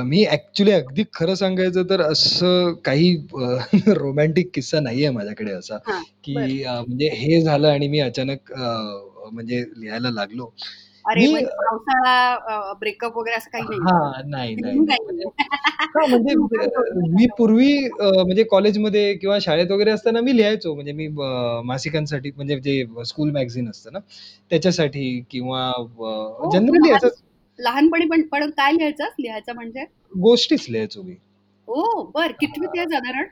[0.04, 3.16] मी ॲक्चुअली अगदी खरं सांगायचं तर असं काही
[3.88, 5.78] रोमॅन्टिक किस्सा नाहीये माझ्याकडे असा.
[6.24, 6.34] की
[6.66, 8.52] म्हणजे हे झालं आणि मी अचानक
[9.32, 10.54] म्हणजे लिहायला लागलो.
[11.06, 13.80] अरे, म्हणजे पावसाळा ब्रेकअप वगैरे असं काही नाही.
[13.80, 14.12] हां,
[16.10, 16.34] म्हणजे.
[16.34, 17.26] हां, मी.
[17.38, 20.74] पूर्वी म्हणजे कॉलेजमध्ये किंवा शाळेत वगैरे असताना मी लिहायचो.
[20.76, 21.08] म्हणजे मी
[21.64, 24.00] मासिकांसाठी म्हणजे जे स्कूल मॅगझीन असतं ना,
[24.50, 27.22] त्याच्यासाठी किंवा हो, जनरली लहान असंच
[27.60, 29.14] लहानपणी पण पण काय लिहायचंस?
[29.20, 29.86] लिहायचं म्हणजे?
[30.18, 31.16] गोष्टीच लिहायचो मी.
[31.68, 32.12] ओह!
[32.16, 32.32] बरं.
[32.40, 32.78] कितवीत हां.
[32.78, 33.26] आहे साधारण?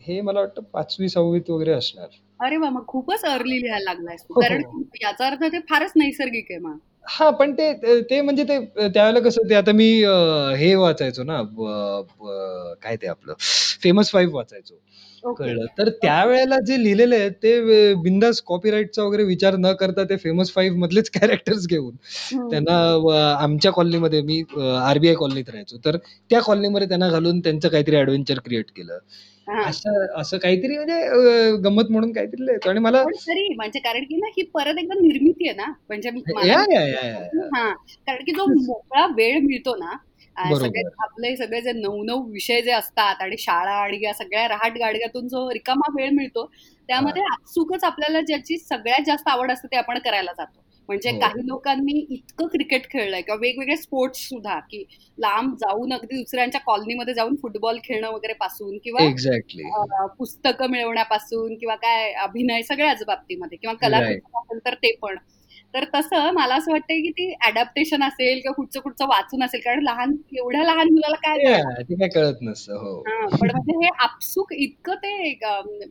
[0.00, 2.06] हे मला वाटतं 5वी-6वीत वगैरे असणार.
[2.40, 2.70] अरे वाह!
[2.70, 4.34] मग खूपच अर्ली लिहायला लागलायस तू.
[4.34, 4.82] हो, कारण हो.
[5.02, 6.76] याचा अर्थ ते फारच नैसर्गिक आहे मग.
[7.04, 10.12] हां, पण ते ते म्हणजे ते त्यावेळेला कसं ते आता मी अ,
[10.56, 11.66] हे वाचायचो ना ब
[12.18, 13.34] ब काय ते आपलं
[13.82, 14.74] फेमस फाइव्ह वाचायचो.
[15.24, 15.66] ओके, कळलं.
[15.78, 15.88] तर.
[16.02, 21.10] त्यावेळेला जे लिहिलेले आहेत ते बिनधास्त कॉपीराईटचा वगैरे विचार न करता ते फेमस फाइव्ह मधलेच
[21.10, 21.94] कॅरेक्टर्स घेऊन
[22.32, 23.10] हं, त्यांना हं.
[23.10, 25.76] अ, आमच्या कॉलनीमध्ये मी अ, आर-बी-आय कॉलनीत राहायचो.
[25.84, 25.96] तर
[26.30, 28.98] त्या कॉलनीमध्ये त्यांना घालून त्यांचं काहीतरी एडव्हेंचर क्रिएट केलं.
[29.46, 29.64] हां.
[29.64, 34.04] असं असं काहीतरी म्हणजे अ, गंमत म्हणून काहीतरी लिहायचो आणि मला पण तरी म्हणजे कारण
[34.04, 35.66] की ना ही परत एकदा निर्मिती आहे ना.
[35.88, 36.58] म्हणजे मला.
[37.52, 37.72] हां.
[38.06, 39.90] कारण की जो मोकळा वेळ मिळतो ना,
[40.36, 40.94] अ, सगळे बरोबर.
[41.04, 45.92] आपले सगळे जे 9-9 विषय जे असतात आणि शाळा आणि या सगळ्या रहाट-गाडग्यातून जो रिकामा
[45.96, 46.54] वेळ मिळतो, हां.
[46.88, 50.63] त्यामध्ये आपसुकच आपल्याला ज्याची सगळ्यात जास्त आवड असते ते आपण करायला जातो.
[50.88, 51.46] म्हणजे हो, काही.
[51.46, 54.84] लोकांनी इतकं क्रिकेट खेळलंय किंवा वेगवेगळे स्पोर्ट्स सुद्धा, की
[55.18, 59.62] लांब जाऊन अगदी दुसऱ्यांच्या कॉलनीमध्ये जाऊन फुटबॉल खेळणं वगैरे पासून किंवा एक्झॅक्टली.
[60.18, 63.74] पुस्तकं मिळवण्यापासून किंवा काय अभिनय सगळ्याच बाबतीमध्ये किंवा.
[63.80, 65.16] कलाकुसर असेल तर ते पण.
[65.74, 70.16] तर तसं मला असं वाटतंय, की ती अडॅप्टेशन असेल किंवा कुठचं-कुठचं वाचून असेल कारण लहान
[70.36, 72.74] एवढ्या लहान मुलाला काय कळत नसतं.
[72.74, 73.00] हो.
[73.40, 75.38] पण म्हणजे हे आपसूक इतकं ते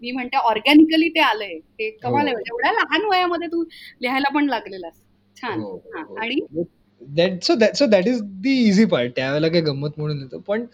[0.01, 1.59] मी म्हणते ऑर्गॅनिकली ते आलंय.
[1.59, 2.27] ते कमाल.
[2.27, 2.39] हो.
[2.39, 3.63] एवढ्या लहान वयामध्ये तू
[4.01, 4.93] लिहायला पण लागलेलास.
[5.41, 5.59] छान.
[5.59, 6.15] हो.
[6.17, 6.63] आणि?
[7.01, 9.11] That so that so that is the easy part.
[9.15, 10.39] त्यावेळेला काही गंमत म्हणून येतं.
[10.39, 10.65] पण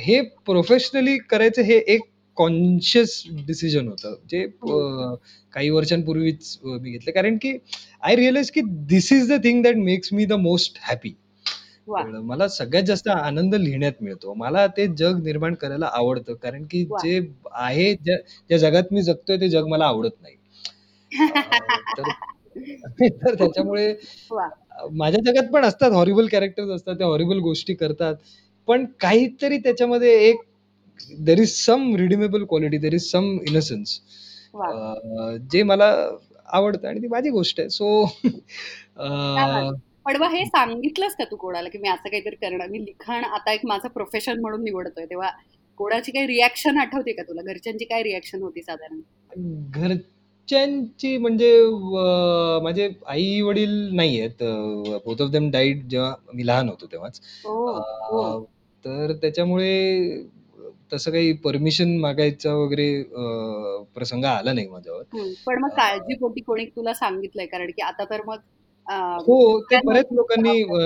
[0.00, 2.00] हे प्रोफेशनली करायचं हे एक
[2.36, 4.14] कॉन्शियस डिसिजन होतं.
[4.26, 4.80] जे हं.
[5.12, 5.14] अ,
[5.54, 7.12] काही वर्षांपूर्वीच अ, मी घेतलं.
[7.12, 7.52] कारण की
[8.02, 11.14] आय रिअलाइज की this is the thing that makes me the most happy.
[11.86, 12.02] वाह!
[12.02, 12.20] कळलं.
[12.24, 14.34] मला सगळ्यात जास्त आनंद लिहिण्यात मिळतो.
[14.36, 16.34] मला ते जग निर्माण करायला आवडतं.
[16.36, 17.00] कारण की वाह!
[17.00, 17.20] जे
[17.56, 18.16] आहे ज्या
[18.50, 20.36] ज्या जगात मी जगतोय ते जग मला आवडत नाही.
[21.50, 21.58] अ,
[21.98, 22.10] तर
[23.22, 23.88] तर त्याच्यामुळे
[24.30, 24.50] वाह!
[24.72, 26.96] अ, माझ्या जगात पण असतात हॉरिबल कॅरेक्टर्स असतात.
[26.96, 28.14] त्या हॉरिबल गोष्टी करतात.
[28.68, 30.40] पण काहीतरी त्याच्यामध्ये एक
[31.20, 34.00] there is some redeemable quality, there is some innocence
[34.64, 35.36] अ!
[35.52, 35.86] जे मला
[36.50, 37.68] आवडतं आणि ती माझी गोष्ट आहे.
[37.70, 38.04] सो
[39.26, 39.76] क्या बात अ, है!
[40.06, 42.68] पण मग हे सांगितलंस का तू कोणाला, की मी असं काहीतरी करणार?
[42.68, 45.04] मी लिखाण आता एक माझं प्रोफेशन म्हणून निवडतोय.
[45.06, 45.30] तेव्हा
[45.80, 47.42] कोणाची काही रिएक्शन आठवते का तुला?
[47.44, 49.00] घरच्यांची काय रिएक्शन होती साधारण?
[49.72, 54.42] घरच्यांची म्हणजे अ, माझे आई-वडील नाहीयेत.
[54.42, 57.20] अ, बोथ ऑफ देम डाईड जेव्हा मी लहान होतो तेव्हाच.
[57.44, 57.80] ओह!
[58.02, 58.22] हो.
[58.36, 58.44] अ,
[58.84, 59.72] तर त्याच्यामुळे
[60.92, 65.02] तसं काही परमिशन मागायचा वगैरे अ, प्रसंग आला नाही माझ्यावर.
[65.14, 65.32] हं.
[65.46, 67.46] पण मग अ काळजीपोटी कोणी तुला सांगितलंय?
[67.46, 68.36] कारण की आता तर मग
[68.86, 70.78] अ, हो, ते सगळ्यांनाच बऱ्याच लोकांनी अ,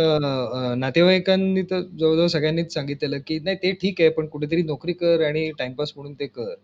[0.52, 5.24] अ, नातेवाईकांनी तर जवळ-जवळ सगळ्यांनीच सांगितलेलं, की "नाही ते ठीक आहे, पण कुठेतरी नोकरी कर
[5.24, 6.54] आणि टाईमपास म्हणून ते कर."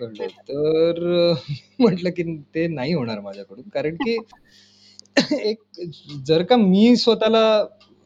[0.00, 0.26] कळलं.
[0.48, 1.34] तर अ,
[2.02, 2.22] म्हटलं, की
[2.54, 3.68] ते नाही होणार माझ्याकडून.
[3.68, 4.16] कारण की
[5.42, 5.58] एक
[6.26, 7.44] जर का मी स्वतःला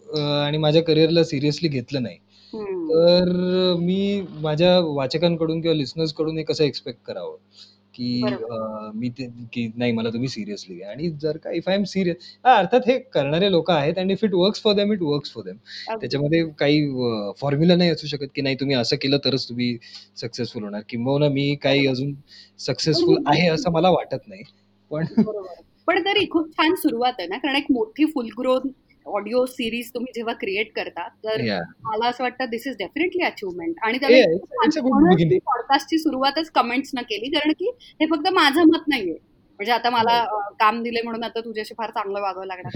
[0.08, 2.18] अ, आणि माझ्या करिअरला सिरियसली घेतलं नाही,
[2.52, 2.88] हं.
[2.88, 3.30] तर
[3.78, 7.36] मी माझ्या वाचकांकडून किंवा लिसनर्सकडून हे कसं एक्स्पेक्ट करावं,
[7.94, 8.54] की बरोबर.
[8.86, 11.84] अ, मी ते की नाही मला तुम्ही सिरियसली घ्या आणि जर का इफ आय एम
[11.84, 15.32] सीरियस हां, अर्थात हे करणारे लोकं आहेत आणि if it works for them, it works
[15.32, 15.56] for them.
[15.88, 16.00] अगदी.
[16.00, 19.76] त्याच्यामध्ये काही अ, फॉर्म्युला नाही असू शकत, की नाही तुम्ही असं केलं तरच तुम्ही
[20.16, 20.82] सक्सेसफुल होणार.
[20.88, 21.90] किंबहुना मी काही बरोबर.
[21.92, 24.42] अजून पण सक्सेसफुल आहे असं मला वाटत नाही.
[24.90, 25.62] पण बरोबर.
[25.88, 28.68] पण तरी खूप छान सुरुवात आहे ना, कारण एक मोठी फुल ग्रोन
[29.08, 31.40] ऑडिओ सीरीज तुम्ही जेव्हा क्रिएट करता, तर.
[31.82, 34.16] मला असं वाटतं धिस इज डेफिनिटली अचिव्हमेंट आणि त्याला
[35.38, 39.16] पॉडकास्टची सुरुवातच कमेंट्सनं केली, कारण की हे फक्त माझं मत नाहीये.
[39.58, 40.18] म्हणजे आता मला.
[40.20, 42.72] अ, काम दिलंय म्हणून आता तुझ्याशी फार चांगलं वागावं लागणार.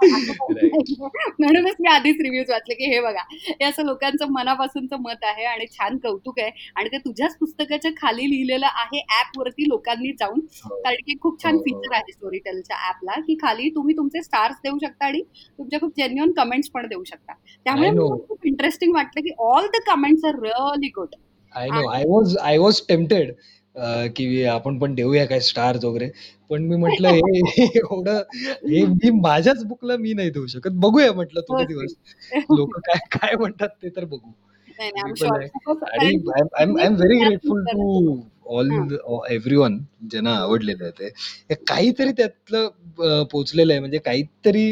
[1.38, 5.66] म्हणूनच मी आधीच रिव्ह्यूज वाचले, की हे बघा, हे असं लोकांचं मनापासूनचं मत आहे आणि
[5.66, 10.40] छान कौतुक आहे आणि ते तुझ्याच पुस्तकाच्या खाली लिहिलेलं आहे ॲपवरती लोकांनी जाऊन.
[10.64, 10.76] हो.
[10.76, 11.94] कारण की खूप छान हो, फीचर हो.
[11.94, 15.22] आहे स्टोरीटेलच्या ॲपला, की खाली तुम्ही तुमचे स्टार्स देऊ शकता आणि
[15.58, 17.32] तुमच्या खूप जेन्युइन कमेंट्स पण देऊ शकता.
[17.64, 17.90] त्यामुळे
[18.28, 21.14] खूप इंटरेस्टिंग वाटलं, की all the comments are really good.
[21.54, 21.88] I know.
[21.88, 23.32] I was I was tempted
[23.76, 26.10] uh, की आपण पण देऊया काय स्टार्स वगैरे.
[26.50, 28.22] पण मी म्हटलं हे एवढं
[28.66, 30.70] हे मी माझ्याच बुकला मी नाही देऊ शकत.
[30.78, 31.94] बघूया म्हटलं थोडे हो, दिवस.
[32.50, 34.30] लोकं काय काय म्हणतात ते तर बघू.
[34.68, 35.02] नाही, नाही.
[35.02, 35.36] आय मी एम पण शुअर.
[35.36, 38.20] आहे खूपच आणि कारण I am I very grateful to.
[38.50, 38.86] All हां.
[39.30, 39.78] एव्हरीवन
[40.10, 40.38] ज्यांना हां.
[40.38, 41.06] आवडलेलं आहे ते.
[41.50, 44.66] हे काहीतरी त्यातलं अ, पोहोचलेलं आहे म्हणजे काहीतरी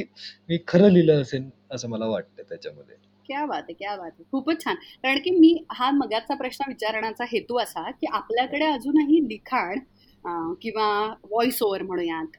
[0.49, 2.97] मी खरं लिहिलं असेल असं मला वाटतं त्याच्यामध्ये.
[3.27, 3.75] क्या बात है!
[3.75, 4.25] क्या बात है!
[4.31, 4.75] खूपच छान.
[5.03, 9.79] कारण की मी हा मगाचा प्रश्न विचारण्याचा हेतू असा, की आपल्याकडे अजूनही लिखाण
[10.63, 10.87] किंवा
[11.25, 12.37] व्हॉईस ओव्हर म्हणूयात.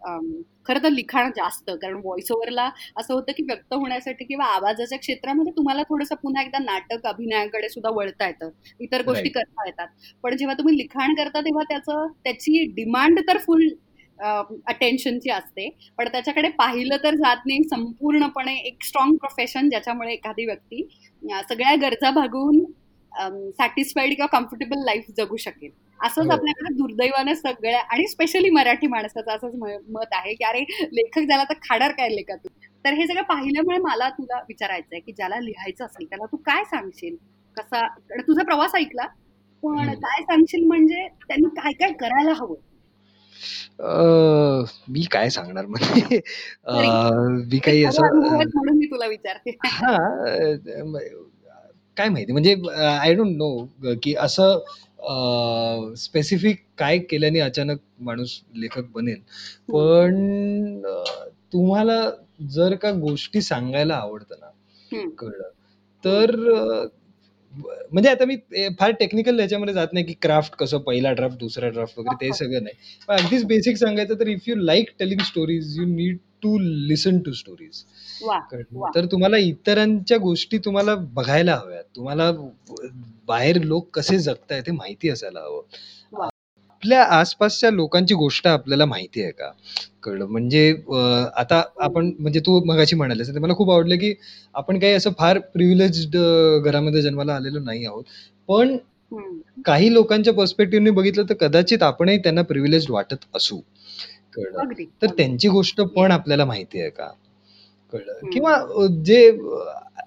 [0.66, 5.52] खरं तर लिखाण जास्त कारण व्हॉईस ओव्हरला असं होतं, की व्यक्त होण्यासाठी किंवा आवाजाच्या क्षेत्रामध्ये
[5.58, 8.50] तुम्हाला थोडंसं पुन्हा एकदा नाटक, अभिनयाकडे सुद्धा वळता येतं.
[8.80, 9.30] इतर गोष्टी.
[9.30, 9.88] करता येतात.
[10.24, 13.68] पण जेव्हा तुम्ही लिखाण करता तेव्हा त्याचं त्याची डिमांड तर फुल
[14.20, 15.70] अटेन्शनची असते.
[15.98, 20.88] पण त्याच्याकडे पाहिलं तर जात नाही संपूर्णपणे एक स्ट्राँग प्रोफेशन ज्याच्यामुळे एखादी व्यक्ती
[21.50, 22.64] सगळ्या गरजा भागवून
[23.52, 25.70] सॅटिस्फाईड किंवा कम्फर्टेबल लाईफ जगू शकेल.
[26.00, 26.32] असंच हो.
[26.32, 29.54] आपल्याकडे दुर्दैवाने सगळ्या आणि स्पेशली मराठी माणसाचं असंच
[29.90, 30.62] मत आहे, की अरे
[30.94, 32.52] लेखक झाला तर खाणार काय लेखातून?
[32.86, 36.64] तर हे सगळं पाहिल्यामुळे मला तुला विचारायचं आहे, की ज्याला लिहायचं असेल त्याला तू काय
[36.64, 37.16] सांगशील?
[37.58, 37.88] कसा
[38.20, 39.06] तुझा प्रवास ऐकला.
[39.64, 39.88] पण.
[39.94, 42.56] काय सांगशील म्हणजे त्यांनी काय-काय करायला हवं?
[43.80, 46.18] अ, मी काय सांगणार म्हणजे
[46.66, 49.58] अ, तरी मी काही असं अनुभव अ, आहेत म्हणून मी तुला विचारते.
[49.66, 50.98] हां, अ, म
[51.98, 54.60] काय माहिती म्हणजे आय डोंट नो की असं
[55.00, 59.20] अ, स्पेसिफिक काय केल्याने अचानक माणूस लेखक बनेल.
[59.70, 59.74] हं.
[59.74, 62.00] पण अ, तुम्हाला
[62.50, 64.48] जर का गोष्टी सांगायला आवडतं ना,
[64.92, 65.10] हं.
[65.10, 65.44] कळलं.
[65.44, 66.04] हं.
[66.04, 66.86] तर अ,
[67.58, 68.36] म्हणजे आता मी
[68.80, 72.34] फार टेक्निकल ह्याच्यामध्ये जात नाही, की क्राफ्ट कसं पहिला ड्राफ्ट, दुसरा ड्राफ्ट वगैरे ते.
[72.34, 72.76] सगळं नाही.
[73.08, 73.44] पण अगदीच.
[73.44, 77.84] बेसिक सांगायचं तर if you like telling stories, you need to listen to stories.
[78.96, 81.84] तर तुम्हाला इतरांच्या गोष्टी तुम्हाला बघायला हव्यात.
[81.96, 82.32] तुम्हाला
[83.28, 85.62] बाहेर लोक कसे जगतायत हे माहिती असायला हवं.
[86.86, 89.50] आपल्या आसपासच्या लोकांची गोष्ट आपल्याला माहिती आहे का?
[90.04, 90.26] कळलं.
[90.28, 90.98] म्हणजे अ,
[91.36, 92.12] आता आपण.
[92.20, 94.14] म्हणजे तू मगाशी म्हणालीस ते मला खूप आवडलं, की
[94.56, 98.04] आपण काही असं फार प्रिव्हिलेज्ड अ, घरामध्ये जन्माला आलेलो नाही आहोत.
[98.50, 98.76] पण
[99.12, 99.38] हं.
[99.66, 103.60] काही लोकांच्या पर्स्पेक्टिव्हने बघितलं तर कदाचित आपणही त्यांना प्रिव्हिलेज्ड वाटत असू.
[104.34, 104.60] कळलं.
[104.60, 105.18] अगदी, तर अगदी.
[105.18, 105.82] त्यांची गोष्ट.
[105.92, 107.08] पण आपल्याला माहिती आहे का?
[107.94, 108.14] कळलं.
[108.34, 108.84] किंवा हं.
[108.84, 109.30] अ, जे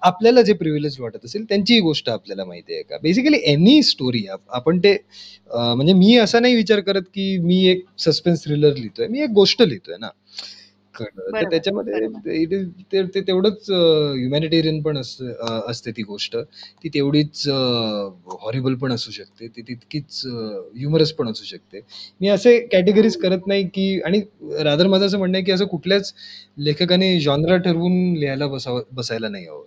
[0.01, 2.97] आपल्याला जे प्रिव्हिलेज्ड वाटत असेल त्यांचीही गोष्ट आपल्याला माहिती आहे का?
[3.03, 4.95] बेसिकली एनी स्टोरी आपण ते
[5.51, 9.07] म्हणजे मी असा नाही विचार करत, की मी एक सस्पेन्स थ्रिलर लिहितोय.
[9.07, 10.09] मी एक गोष्ट लिहितोय ना.
[10.95, 12.41] तर त्याच्यामध्ये.
[12.41, 16.35] इट इज ते तेवढंच ह्युमॅनिटेरियन पण असतं ती गोष्ट.
[16.83, 19.47] ती तेवढीच हॉरिबल पण असू शकते.
[19.47, 21.81] ती तितकीच ह्युमरस पण असू शकते.
[22.21, 23.21] मी असे कॅटेगरीज हं.
[23.21, 24.21] करत नाही, की आणि
[24.63, 26.13] रादर माझं असं म्हणणं आहे, की असं कुठल्याच
[26.59, 29.63] लेखकाने जॉनरा ठरवून लिहायला बसावं बसायला नाही हवं.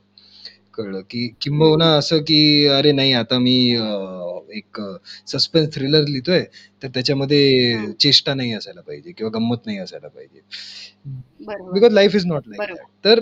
[0.74, 1.00] कळलं.
[1.00, 1.92] की किंबहुना.
[1.96, 3.84] असं, की अरे नाही आता मी अ,
[4.54, 4.80] एक
[5.26, 6.44] सस्पेन्स थ्रिलर लिहितोय,
[6.82, 7.92] तर त्याच्यामध्ये हं.
[7.92, 10.40] चेष्टा नाही असायला पाहिजे किंवा गंमत नाही असायला पाहिजे.
[11.40, 11.72] बरोबर.
[11.72, 12.82] Because life is not like बरोबर.
[13.04, 13.18] दॅट.
[13.18, 13.20] तर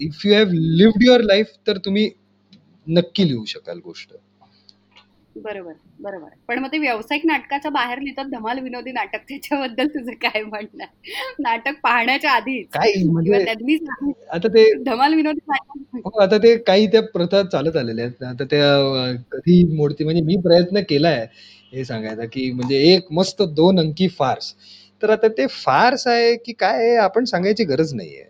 [0.00, 2.10] if you have lived your life तर तुम्ही
[2.86, 4.12] नक्की लिहू शकाल गोष्ट.
[5.36, 6.28] बरोबर, बरोबर.
[6.48, 10.84] पण मग ते व्यावसायिक नाटकाच्या बाहेर लिहितात धमाल विनोदी नाटक त्याच्याबद्दल तुझं काय म्हणणं?
[11.38, 13.44] नाटक पाहण्याच्या आधीच काय म्हणजे
[14.32, 18.22] आता ते धमाल विनोदी नाटक हो, आता ते काही त्या प्रथा चालत आलेल्या आहेत.
[18.24, 21.26] आता त्या कधी मोडती म्हणजे मी प्रयत्न केलाय
[21.72, 24.54] हे सांगायचा, की म्हणजे एक मस्त 2 अंकी फार्स.
[25.02, 28.24] तर आता ते फार्स आहे, की काय आपण सांगायची गरज नाहीये.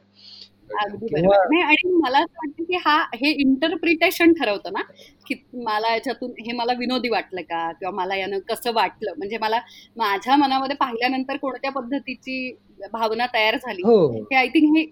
[0.74, 1.36] अगदी बरोबर.
[1.36, 4.82] नाही आणि मला असं वाटतं, की हा हे इंटरप्रिटेशन ठरवतं ना,
[5.26, 7.72] की मला याच्यातून हे मला विनोदी वाटलं का?
[7.72, 9.12] किंवा मला यानं कसं वाटलं?
[9.18, 9.60] म्हणजे मला
[9.96, 12.56] माझ्या मनामध्ये पाहिल्यानंतर कोणत्या पद्धतीची
[12.92, 14.12] भावना तयार झाली, हो.
[14.22, 14.84] हे आय थिंक हे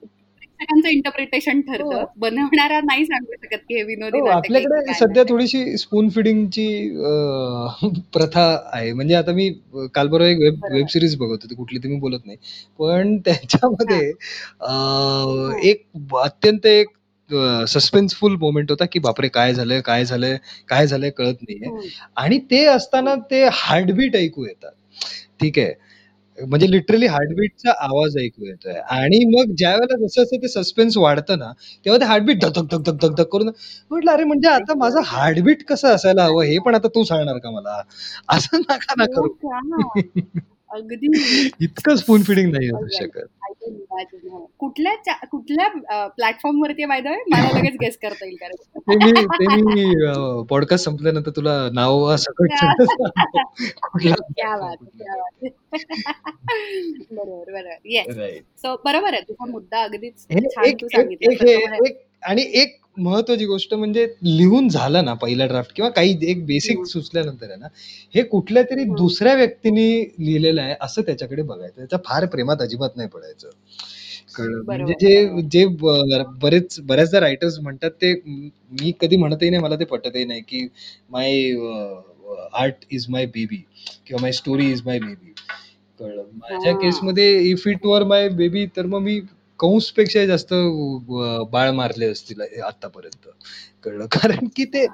[0.62, 1.72] प्रेक्षकांचं इंटरप्रिटेशन हो.
[1.72, 2.04] ठरतं.
[2.16, 5.24] बनवणारा नाही सांगू शकत की हे विनोदी हो आपल्याकडे सध्या.
[5.28, 6.66] थोडीशी स्पून फिडिंगची
[8.12, 8.92] प्रथा आहे.
[8.92, 9.48] म्हणजे आता मी
[9.94, 10.64] काल परवा एक वेब.
[10.72, 11.54] वेब सिरीज बघत होती.
[11.54, 12.36] कुठली ती मी बोलत नाही.
[12.78, 15.86] पण त्याच्यामध्ये अं, एक
[16.16, 16.88] अत्यंत एक
[17.68, 20.36] सस्पेन्सफुल मोमेंट होता की बापरे काय झालंय काय झालंय
[20.68, 21.88] काय झालंय कळत नाहीये.
[22.16, 24.70] आणि ते असताना ते हार्टबीट ऐकू येतात.
[25.40, 25.72] ठीक आहे.
[26.39, 28.72] म्हणजे लिटरली हार्टबीटचा आवाज ऐकू येतोय.
[28.91, 31.51] आणि मग ज्या वेळेला जसं जसं ते सस्पेन्स वाढतं ना
[31.87, 33.49] तेव्हा ते हार्टबीट धक धक धक धक धक करून
[33.91, 36.43] म्हटलं अरे म्हणजे आता माझं हार्टबीट कसं असायला हवं?
[36.45, 37.80] हे पण आता तू सांगणार का मला?
[38.28, 39.28] असं नका ना करू.
[39.74, 40.01] हो
[40.73, 41.07] अगदी.
[41.61, 42.87] इतकं स्पून फिडिंग नाही असू.
[42.93, 43.27] शकत.
[44.59, 45.68] कुठल्या कुठल्या
[46.07, 48.55] प्लॅटफॉर्म वरती बाय द मला लगेच गेस करता येईल कारण.
[49.64, 49.95] मी
[50.51, 52.14] पॉडकास्ट संपल्यानंतर तुला नाव
[57.11, 57.77] बरोबर बरोबर.
[57.85, 58.16] येस.
[58.57, 62.82] सो बरोबर आहे तुझा मुद्दा अगदीच छान एक तू एक सांगितलं एक एक आणि एक
[62.97, 66.84] महत्वाची गोष्ट म्हणजे लिहून झालं ना पहिला ड्राफ्ट किंवा काही एक बेसिक.
[66.86, 67.66] सुचल्यानंतर आहे ना
[68.14, 68.84] हे कुठल्या तरी.
[68.97, 69.88] दुसऱ्या व्यक्तीने
[70.18, 73.49] लिहिलेलं आहे असं त्याच्याकडे बघायचं त्याच्या फार प्रेमात अजिबात नाही पडायचं
[74.36, 74.62] कळलं?
[74.64, 75.40] बरोबर, म्हणजे जे बरोबर.
[75.51, 80.40] जे ब- बरेच बऱ्याचदा रायटर्स म्हणतात ते म- कधी म्हणतही नाही मला ते पटतही नाही
[80.49, 80.66] की
[81.11, 81.51] my
[82.55, 83.57] art is my baby
[84.07, 85.32] किंवा my story is my baby
[86.01, 86.78] कळलं माझ्या हा.
[86.78, 89.20] केसमध्ये if it were my baby तर मग मी
[89.62, 90.52] कंसपेक्षा जास्त
[91.52, 93.28] बाळ मारले असतील आतापर्यंत.
[93.84, 94.06] कळलं?
[94.06, 94.86] कारण की ते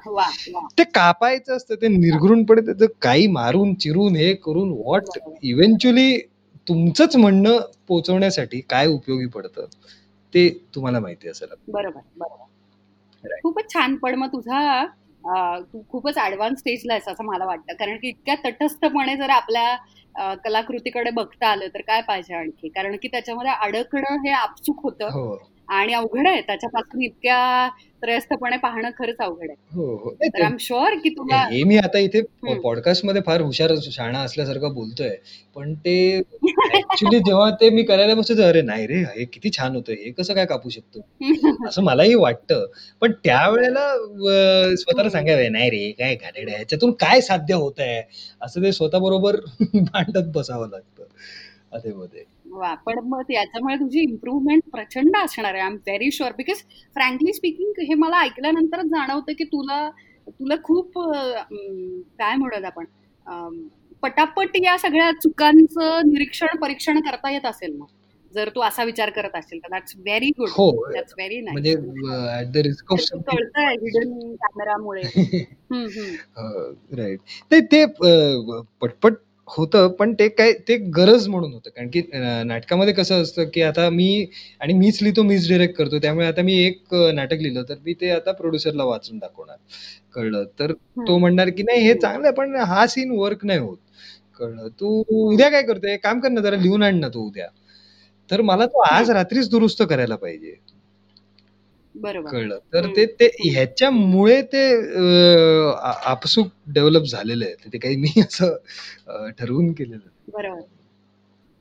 [0.78, 5.18] ते कापायचं असतं ते निर्घृणपणे त्याचं काही मारून चिरून हे करून व्हॉट.
[5.42, 6.18] इव्हेंच्युअली
[6.66, 7.58] तुमचंच म्हणणं
[7.88, 9.66] पोहोचवण्यासाठी काय उपयोगी पडतं
[10.34, 12.00] ते तुम्हाला माहिती असेल बरोबर.
[13.42, 13.94] खूपच छान.
[13.96, 14.84] पण मग तुझा
[15.62, 17.74] तू खूपच ऍडव्हान्स स्टेजला आहेस असं मला वाटतं.
[17.74, 19.76] कारण की इतक्या तटस्थपणे जर आपल्या
[20.44, 22.68] कलाकृतीकडे बघता आलं तर काय पाहिजे आणखी?
[22.68, 25.04] कारण की त्याच्यामध्ये अडकणं हे आपसुक होतं.
[25.04, 25.36] हो.
[25.68, 26.40] आणि अवघड आहे.
[26.40, 27.68] त्याच्यापासून इतक्या
[28.02, 29.56] त्रयस्थपणे पाहणं खरंच अवघड आहे.
[29.74, 30.10] हो हो.
[30.14, 32.20] तर आय एम शुअर की तुला हे मी आता इथे.
[32.62, 35.10] पॉडकास्टमध्ये फार हुशार शाणा असल्यासारखं बोलतोय.
[35.56, 35.96] पण ते
[36.74, 39.92] ऍक्च्युली जेव्हा ते मी करायला बसतो अरे नाही रे हे किती छान होतं.
[39.94, 41.00] हे कसं काय कापू शकतो?
[41.68, 42.66] असं मलाही वाटतं.
[43.02, 43.88] पण त्यावेळेला
[44.76, 46.56] स्वतःला सांगावे नाही रे काय घाणेरडं आहे.
[46.56, 48.02] ह्याच्यातून काय साध्य होत आहे
[48.42, 49.36] असं ते स्वतः बरोबर
[49.74, 51.04] भांडत बसावं लागतं.
[51.72, 55.62] अधे मध्ये वा पण मग याच्यामुळे तुझी इम्प्रूव्हमेंट प्रचंड असणार आहे.
[55.62, 56.62] I am very sure because
[56.96, 59.88] frankly speaking हे मला ऐकल्यानंतरच जाणवतं की तुला
[60.28, 62.84] तुला खूप काय म्हणत आपण
[64.02, 67.86] पटापट या सगळ्या चुकांचं निरीक्षण परीक्षण करता येत असेल मग.
[68.32, 70.70] जर तू असा विचार करत असेल तर दॅट्स व्हेरी गुड हो.
[70.92, 75.02] दॅट्स व्हेरी म्हणजे नाईस कळतंय हिडन कॅमेरामुळे.
[76.96, 77.84] राईट ते
[78.80, 79.14] पटपट
[79.48, 81.70] होतं पण ते काय ते गरज म्हणून होतं.
[81.70, 82.00] कारण की
[82.46, 84.26] नाटकामध्ये कसं असतं की आता मी
[84.60, 85.98] आणि मीच लिहितो मीच डिरेक्ट करतो.
[85.98, 89.56] त्यामुळे आता मी एक नाटक लिहिलं तर मी ते आता प्रोड्युसरला वाचून दाखवणार.
[90.14, 90.44] कळलं?
[90.58, 90.72] तर
[91.08, 93.76] तो म्हणणार की नाही हे चांगलं आहे पण हा सीन वर्क नाही होत.
[94.40, 94.68] कळलं?
[94.80, 95.96] तू उद्या काय करतोय?
[95.96, 97.46] काम कर ना जरा लिहून आण ना तू उद्या.
[98.30, 100.54] तर मला तो आज रात्रीच दुरुस्त करायला पाहिजे.
[102.04, 102.58] कळलं.
[102.74, 102.86] तर.
[102.86, 104.64] ते ते ह्याच्यामुळे ते
[106.04, 107.54] आपसूक डेव्हलप झालेलं आहे.
[107.72, 108.56] ते काही मी असं
[109.38, 110.08] ठरवून केलेलं.
[110.32, 110.60] बरोबर.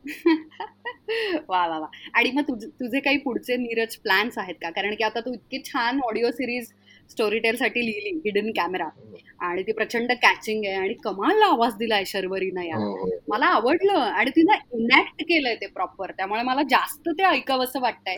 [1.50, 1.88] वा वा वा.
[2.14, 4.70] आणि मग तुझे तुझे काही पुढचे नीरज प्लॅन्स आहेत का?
[4.70, 6.72] कारण की आता तू इतकी छान ऑडिओ सिरीज
[7.12, 8.88] स्टोरी टेल साठी लिहिली हिडन कॅमेरा.
[9.42, 13.10] आणि ती प्रचंड कॅचिंग आहे आणि कमाल आवाज दिलाय शर्वरीनं या हो, हो.
[13.30, 18.16] मला आवडलं आणि तिला इनॅक्ट केलंय ते प्रॉपर त्यामुळे मला जास्त ते ऐकावंसं वाटतंय.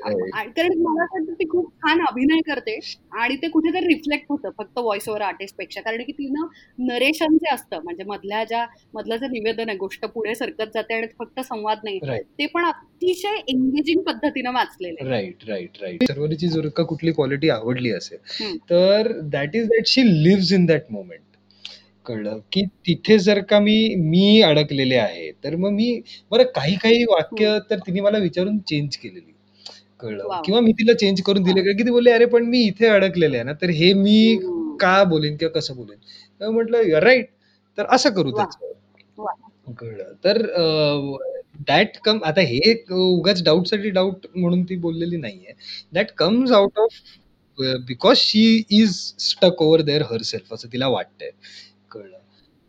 [0.00, 2.78] कारण मला वाटतं ती खूप छान अभिनय करते
[3.14, 5.80] आणि ते कुठेतरी रिफ्लेक्ट होतं फक्त व्हॉइस ओव्हर आर्टिस्टपेक्षा.
[5.80, 6.46] कारण की तिनं
[6.86, 11.06] नरेशन जे असतं म्हणजे मधल्या ज्या मधलं जे निवेदन आहे गोष्ट पुढे सरकत जाते आणि
[11.18, 11.98] फक्त संवाद नाही
[12.38, 15.10] ते पण अतिशय एंगेजिंग पद्धतीनं वाचलेलं आहे.
[15.10, 18.56] राईट राईट राईट सर्वरीची जर का कुठली क्वालिटी आवडली असेल.
[18.70, 21.20] तर that is that she lives in that moment
[22.06, 22.38] कळलं?
[22.52, 27.58] की तिथे जर का मी मी अडकलेले आहे तर मग मी बरं काही काही वाक्य
[27.70, 29.32] तर तिने मला विचारून चेंज केलेली.
[30.00, 30.40] कळलं.
[30.44, 31.72] किंवा मी तिला चेंज करून दिले का?
[31.72, 34.36] की ती बोलले अरे पण मी इथे अडकलेले आहे ना तर हे मी.
[34.80, 35.96] का बोलेन किंवा कसं बोलेन?
[36.40, 37.26] तर म्हटलं राईट
[37.78, 38.30] तर असं करू.
[38.30, 39.72] त्याचं.
[39.72, 40.12] कळलं?
[40.24, 40.42] तर
[41.68, 45.52] दॅट कम आता हे उगाच डाऊटसाठी डाऊट म्हणून ती बोललेली नाहीये.
[45.92, 47.00] That comes out of
[47.86, 51.30] because she is stuck over there herself असं तिला वाटतंय
[51.90, 52.18] कळलं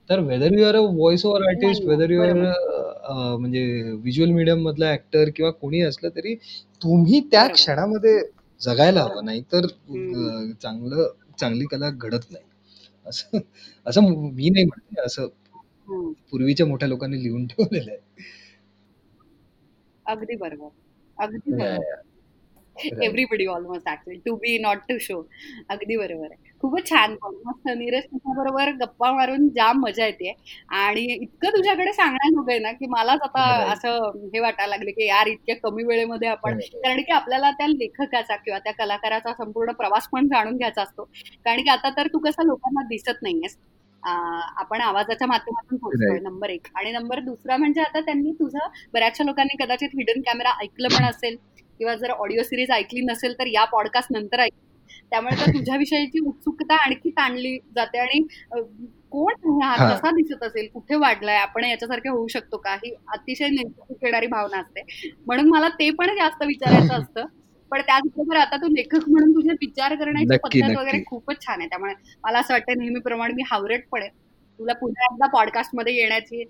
[0.10, 3.36] तर whether you are a voice over artist whether you are बरोबर.
[3.40, 3.64] म्हणजे
[3.94, 6.36] व्हिज्युअल मीडियम मधला ऍक्टर किंवा कोणी असलं तरी
[6.82, 7.48] तुम्ही त्या.
[7.48, 8.20] क्षणामध्ये
[8.62, 9.04] जगायला.
[9.04, 9.68] हवं नाही तर.
[10.62, 11.08] चांगलं
[11.40, 12.44] चांगली कला घडत नाही
[13.06, 13.38] असं
[13.86, 14.02] असं
[14.34, 15.28] मी नाही म्हणते असं.
[16.32, 18.00] पूर्वीच्या मोठ्या लोकांनी लिहून ठेवलेलं आहे
[20.06, 20.70] अगदी बरोबर
[21.18, 22.00] अगदी बरोबर.
[22.78, 25.28] Everybody almost actually to be not to show
[25.70, 26.50] अगदी बरोबर आहे.
[26.60, 27.16] खूपच छान
[27.46, 30.34] मस्त नीरज तुझ्याबरोबर गप्पा मारून जाम मजा येते.
[30.70, 33.42] आणि इतकं तुझ्याकडे सांगण्याजोगं आहे ना की मलाच आता.
[33.86, 36.60] असं हे वाटायला लागले की यार इतक्या कमी वेळेमध्ये आपण.
[36.60, 41.04] कारण की आपल्याला त्या लेखकाचा किंवा त्या कलाकाराचा संपूर्ण प्रवास पण जाणून घ्यायचा असतो.
[41.46, 43.58] कारण की आता तर तू कसं लोकांना दिसत नाहीयेस.
[44.04, 46.20] आपण आवाजाच्या माध्यमातून पोहोचतोय.
[46.20, 46.68] नंबर एक.
[46.76, 51.36] आणि नंबर दुसरा म्हणजे आता त्यांनी तुझं बऱ्याचशा लोकांनी कदाचित हिडन कॅमेरा ऐकलं पण असेल.
[51.82, 54.52] किंवा जर ऑडिओ सिरीज ऐकली नसेल तर या पॉडकास्ट नंतर ऐक.
[55.12, 58.20] त्यामुळे तर तुझ्याविषयीची उत्सुकता आणखी ताणली जाते आणि
[59.12, 59.94] कोण आहे हा.
[59.94, 60.68] कसा दिसत असेल?
[60.74, 61.36] कुठे वाढलाय?
[61.36, 62.76] आपण याच्यासारखे होऊ शकतो का?
[62.76, 64.82] ही अतिशय नेमकी येणारी भावना असते.
[65.26, 67.26] म्हणून मला ते पण जास्त विचारायचं असतं.
[67.72, 71.04] पण त्याचबरोबर आता तू लेखक म्हणून तुझे विचार करण्याची पद्धत वगैरे.
[71.06, 71.70] खूपच छान आहे.
[71.70, 74.10] त्यामुळे मला असं वाटतं नेहमीप्रमाणे मी हावरट पडेल
[74.60, 76.44] तुला पुन्हा एकदा पॉडकास्टमध्ये येण्याची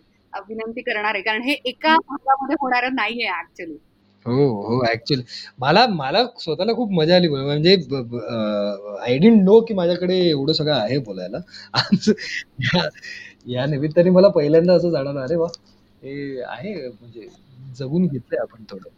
[0.49, 1.21] विनंती करणार आहे.
[1.23, 3.77] कारण हे एका भागामध्ये होणारं नाहीये ऍक्च्युली
[4.26, 5.24] हो हो ऍक्च्युअली
[5.59, 7.74] मला मला स्वतःला खूप मजा आली बोल- म्हणजे
[9.01, 11.38] आय डेंट नो की माझ्याकडे एवढं सगळं आहे बोलायला.
[11.74, 12.09] आज
[12.65, 12.89] या-
[13.47, 15.47] या निमित्ताने मला पहिल्यांदा असं जाणवलं अरे वा
[16.03, 17.28] हे आहे म्हणजे
[17.76, 18.89] जगून घेतलंय आपण थोडं.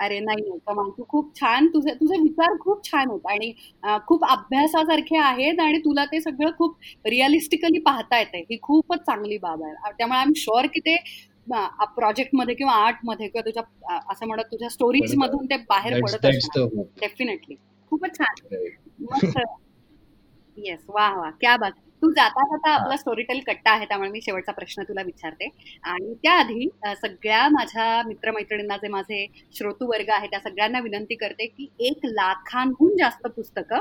[0.00, 0.88] अरे नाही नाही कमाल.
[0.90, 5.78] तू खूप छान तुझे तुझे विचार खूप छान आहेत आणि अ, खूप अभ्यासासारखे आहेत आणि
[5.78, 9.92] तुला ते सगळं खूप रिअलिस्टिकली पाहता येते ही खूपच चांगली बाब आहे.
[9.92, 10.96] त्यामुळे आय एम शुअर की ते
[11.48, 16.26] प्रोजेक्टमध्ये किंवा आर्टमध्ये किंवा तुझ्या असं म्हणत तुझ्या स्टोरीज मधून ते बाहेर पडत
[16.56, 16.82] hope.
[17.00, 17.54] डेफिनेटली
[17.92, 18.64] खूपच छान.
[20.56, 21.30] येस वा वा.
[21.30, 21.72] क्या बात.
[22.02, 25.48] तू जाता जाता आपला स्टोरी टेल कट्टा आहे त्यामुळे मी शेवटचा प्रश्न तुला विचारते.
[25.82, 31.68] आणि त्याआधी सगळ्या माझ्या मित्रमैत्रिणींना जे माझे श्रोतू वर्ग आहे त्या सगळ्यांना विनंती करते की
[31.80, 33.80] एक लाखांहून जास्त पुस्तकं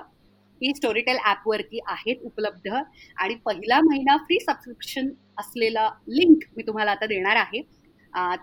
[0.62, 2.70] ही स्टोरीटेल ॲपवरती आहेत उपलब्ध.
[3.18, 7.62] आणि पहिला महिना फ्री सबस्क्रिप्शन असलेला लिंक मी तुम्हाला आता देणार आहे.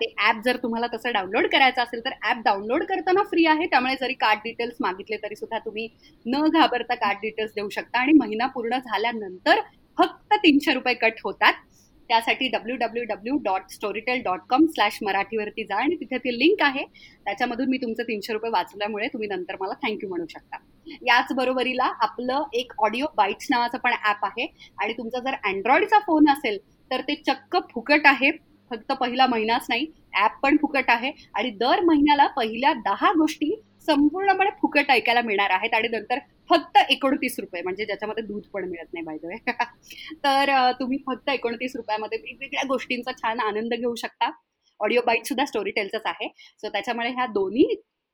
[0.01, 3.67] ते ॲप जर तुम्हाला तसं डाउनलोड करायचं असेल तर ॲप डाउनलोड करताना फ्री आहे.
[3.67, 5.89] त्यामुळे जरी कार्ड डिटेल्स मागितले तरी सुद्धा तुम्ही
[6.27, 7.99] न घाबरता कार्ड डिटेल्स देऊ शकता.
[8.01, 9.61] आणि महिना पूर्ण झाल्यानंतर
[9.99, 11.53] फक्त तीनशे रुपये कट होतात.
[12.09, 16.63] त्यासाठी W W W dot Storytel dot com slash मराठीवरती जा आणि तिथे ती लिंक
[16.63, 16.85] आहे.
[17.27, 20.57] त्याच्यामधून मी तुमचं तीनशे रुपये वाचल्यामुळे तुम्ही नंतर मला थँक्यू म्हणू शकता.
[21.03, 24.47] याच बरोबरीला आपलं एक ऑडिओ बाईट्स नावाचं पण ॲप आहे
[24.79, 26.59] आणि तुमचा जर अँड्रॉइडचा फोन असेल
[26.91, 28.31] तर ते चक्क फुकट आहे.
[28.71, 33.55] फक्त पहिला महिनाच नाही ॲप पण फुकट आहे आणि दर महिन्याला पहिल्या दहा गोष्टी
[33.87, 36.19] संपूर्णपणे फुकट ऐकायला मिळणार आहेत आणि नंतर
[36.53, 39.37] फक्त एकोणतीस रुपये म्हणजे ज्याच्यामध्ये दूध पण मिळत नाही बाय
[40.25, 44.31] तर अं, तुम्ही फक्त एकोणतीस रुपयामध्ये वेगवेगळ्या गोष्टींचा छान आनंद घेऊ शकता.
[44.81, 46.29] ऑडिओ बाईट सुद्धा स्टोरी टेलचंच आहे.
[46.59, 47.65] सो त्याच्यामुळे ह्या दोन्ही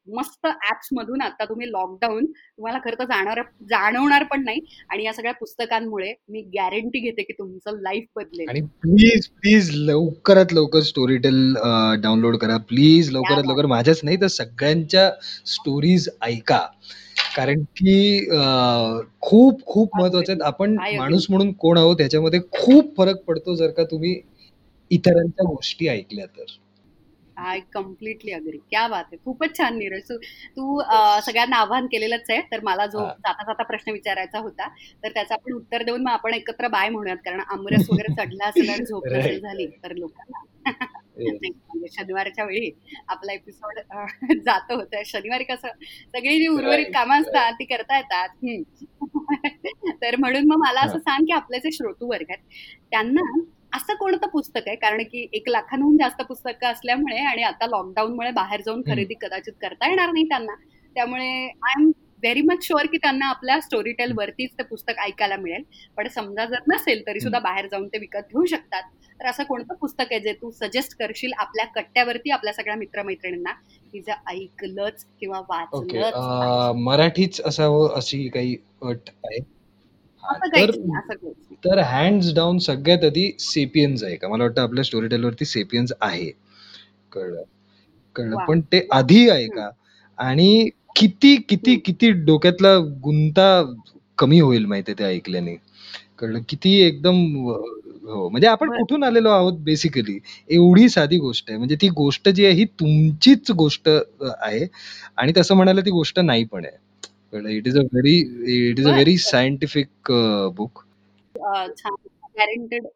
[0.07, 4.61] मस्त ऍप्स मधून आता तुम्ही लॉकडाऊन तुम्हाला खरं तर जाणार जाणवणार पण नाही.
[4.91, 8.49] आणि या सगळ्या पुस्तकांमुळे मी गॅरंटी घेते की तुमचं लाईफ बदलेल.
[8.49, 11.55] आणि प्लीज प्लीज लवकरात लवकर स्टोरी टेल
[12.03, 12.57] डाउनलोड करा.
[12.57, 13.45] प्लीज लवकरात.
[13.47, 15.11] लवकर माझ्याच नाही तर सगळ्यांच्या
[15.47, 16.67] स्टोरीज ऐका.
[17.37, 17.95] कारण की
[18.29, 20.77] अं, खूप खूप महत्त्वाचे आहेत आपण.
[20.97, 24.21] माणूस म्हणून कोण आहोत त्याच्यामध्ये खूप फरक पडतो जर का तुम्ही
[24.91, 26.45] इतरांच्या गोष्टी ऐकल्या तर.
[27.41, 29.17] आय कम्प्लिटली अग्री क्या बात आहे.
[29.25, 30.03] खूपच छान नीरज.
[30.03, 30.17] तू
[30.57, 33.13] तू अं, सगळ्यांना आव्हान केलेलंच आहे तर मला जो हा.
[33.19, 34.69] जाता जाता प्रश्न विचारायचा होता
[35.05, 38.69] तर त्याचं आपण उत्तर देऊन मग आपण एकत्र बाय म्हणूयात कारण आमरस वगैरे चढला असेल
[38.71, 39.41] आणि झोप नसेल.
[39.41, 40.45] झाली तर लोकांना.
[41.19, 42.71] म्हणजे शनिवारच्या वेळी
[43.09, 43.79] आपला एपिसोड
[44.45, 44.75] जातो.
[44.77, 45.69] होता शनिवारी कसं
[46.09, 48.29] सगळी जी उर्वरित कामं असतात ती करता येतात.
[50.03, 52.45] तर म्हणून मग मला असं सांग की आपले जे श्रोतू वर्ग आहेत
[52.91, 53.21] त्यांना
[53.73, 54.77] असं कोणतं पुस्तक आहे?
[54.77, 58.83] कारण की एक लाखांहून जास्त पुस्तकं असल्यामुळे आणि आता लॉकडाऊनमुळे बाहेर जाऊन.
[58.83, 60.55] खरेदी कदाचित करता येणार नाही त्यांना.
[60.97, 61.91] त्यामुळे I am
[62.23, 65.63] very much sure की त्यांना आपल्या स्टोरी टेल वरतीच ते पुस्तक ऐकायला मिळेल.
[65.97, 68.83] पण समजा जर नसेल तरी सुद्धा बाहेर जाऊन ते विकत घेऊ शकतात.
[69.21, 73.53] तर असं कोणतं पुस्तक आहे जे तू सजेस्ट करशील आपल्या कट्ट्यावरती आपल्या सगळ्या मित्रमैत्रिणींना?
[73.93, 76.03] की जे ऐकलंच किंवा पाहिजे?
[76.81, 79.39] मराठीच असावं अशी काही अट आहे?
[81.65, 84.29] तर हँड्स डाऊन सगळ्यात आधी सेपियन्स आहे का?
[84.29, 86.31] मला वाटतं आपल्या स्टोरी टेलवरती सेपियन्स आहे.
[87.13, 87.43] कळलं.
[88.17, 88.37] कळलं.
[88.37, 89.71] पण ते आधी आहे का?
[90.19, 91.77] आणि किती किती.
[91.79, 93.49] किती डोक्यातला गुंता
[94.19, 95.55] कमी होईल माहितीये ते ऐकल्याने?
[96.19, 96.41] कळलं?
[96.49, 97.17] किती एकदम
[98.05, 98.79] हो म्हणजे आपण बरं.
[98.81, 100.19] कुठून आलेलो आहोत बेसिकली
[100.51, 101.59] एवढी साधी गोष्ट आहे.
[101.59, 104.01] म्हणजे ती गोष्ट जी आहे ही तुमचीच गोष्ट अ,
[104.41, 104.67] आहे.
[105.17, 106.77] आणि तसं म्हणायला ती गोष्ट नाही पण आहे.
[107.33, 107.49] कळलं?
[107.51, 108.17] It is a very
[108.61, 108.95] it is a बरं.
[108.95, 110.13] व्हेरी सायंटिफिक
[110.57, 110.85] बुक
[111.35, 111.95] अं, छान.
[112.39, 112.87] गॅरंटेड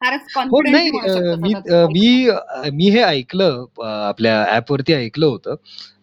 [0.00, 0.22] फारच
[0.52, 1.76] हो नाही म्हणू अ, शकतो मी स्वतःचं.
[1.76, 5.54] अ, मी अ, मी हे ऐकलं अ, आपल्या ऍप वरती ऐकलं होतं.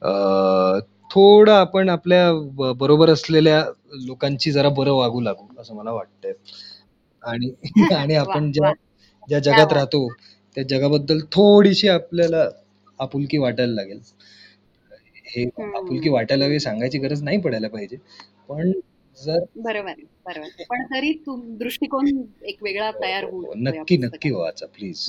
[0.03, 0.79] अ,
[1.11, 3.63] थोडं आपण आपल्या ब- बरोबर असलेल्या
[4.05, 6.33] लोकांची जरा बरं वागू लागू असं मला वाटतंय
[7.23, 7.51] आणि
[7.95, 8.71] आणि आपण ज्या.
[9.27, 9.73] ज्या क्या जगात बात.
[9.73, 10.07] राहतो
[10.57, 12.47] त्या जगाबद्दल थोडीशी आपल्याला
[12.99, 13.99] आपुलकी वाटायला लागेल
[15.25, 15.75] हे हम्म.
[15.77, 17.97] आपुलकी वाटायला हवी सांगायची गरज नाही पडायला पाहिजे
[18.49, 18.71] पण
[19.17, 20.63] जर बरोबर आहे, बरोबर.
[20.69, 21.11] पण तरी
[21.59, 22.05] दृष्टिकोन
[22.43, 24.31] एक वेगळा तयार होऊ शकतो या नक्की नक्की.
[24.31, 25.05] वाचा प्लीज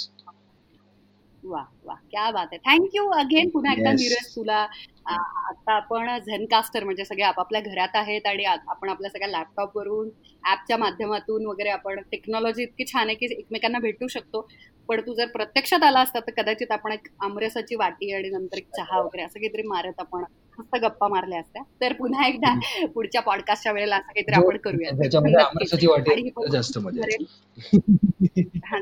[1.43, 1.95] वा वा.
[2.11, 2.59] क्या बात आहे.
[2.61, 3.93] थँक्यू अगेन पुन्हा एकदा.
[3.93, 4.67] नीरज तुला.
[5.11, 10.09] आता आपण झेनकास्टर म्हणजे सगळे आपापल्या घरात आहेत आणि आपण आपल्या सगळ्या लॅपटॉप वरून
[10.45, 14.47] ऍपच्या माध्यमातून वगैरे आपण टेक्नॉलॉजी इतकी छान आहे की एकमेकांना भेटू शकतो.
[14.89, 18.69] पण तू जर प्रत्यक्षात आला असता तर कदाचित आपण एक आमरसाची वाटी आणि नंतर एक
[18.77, 20.25] चहा वगैरे असं काहीतरी मारत आपण
[20.61, 21.63] मस्त गप्पा मारल्या असत्या.
[21.81, 22.59] तर पुन्हा एकदा
[22.95, 25.09] पुढच्या पॉडकास्टच्या वेळेला असं काहीतरी आपण करूया ही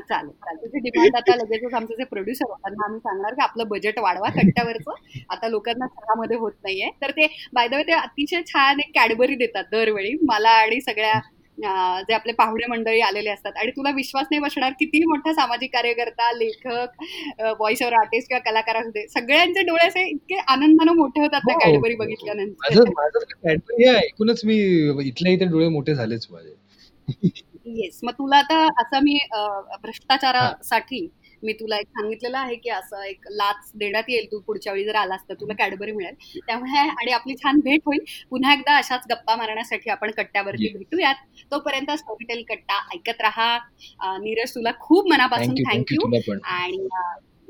[0.09, 4.29] चालेल डिमांड आता लगेचच आमचे जे प्रोड्युसर होतात ना आम्ही सांगणार की आपलं बजेट वाढवा
[4.29, 4.91] कट्ट्यावरचं.
[5.29, 6.89] आता लोकांना चहामध्ये होत नाहीये.
[7.01, 10.17] तर ते बाय द वे ते अतिशय छान एक कॅडबरी देतात दरवेळी.
[10.21, 11.19] मला आणि सगळ्या
[11.61, 13.51] जे आपले पाहुणे मंडळी आलेले असतात.
[13.55, 17.01] आणि तुला विश्वास नाही बसणार किती मोठा सामाजिक कार्यकर्ता लेखक
[17.39, 21.53] व्हॉइस ओव्हर आर्टिस्ट किंवा कलाकार असू दे सगळ्यांचे डोळे असे इतके आनंदानं मोठे होतात त्या
[21.53, 21.59] हो.
[21.59, 22.73] कॅडबरी बघितल्यानंतर.
[22.73, 24.57] Cadbury हे ऐकूनच मी
[25.07, 26.55] इथल्या इथे डोळे मोठे झालेच माझे.
[27.65, 29.17] येस मग तुला आता असं मी
[29.83, 31.07] भ्रष्टाचारासाठी
[31.43, 34.95] मी तुला एक सांगितलेलं आहे की असं एक लाच देण्यात येईल तू पुढच्या वेळी जर
[34.95, 36.15] आलास तर तुला कॅडबरी मिळेल.
[36.47, 38.03] त्यामुळे आणि आपली छान भेट होईल.
[38.29, 40.67] पुन्हा एकदा अशाच गप्पा मारण्यासाठी आपण कट्ट्यावरती.
[40.69, 41.15] भेटूयात.
[41.51, 43.57] तोपर्यंत स्टोरीटेल कट्टा ऐकत राहा.
[44.19, 46.87] नीरज तुला खूप मनापासून थँक्यू आणि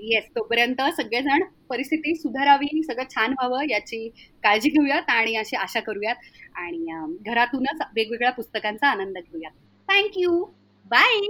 [0.01, 4.07] येस तोपर्यंत सगळेजण परिस्थिती सुधारावी सगळं छान व्हावं याची
[4.43, 6.15] काळजी घेऊयात आणि अशी आशा करूयात.
[6.55, 6.85] आणि
[7.25, 9.51] घरातूनच वेगवेगळ्या पुस्तकांचा आनंद घेऊयात.
[9.87, 10.43] Thank you
[10.91, 11.27] bye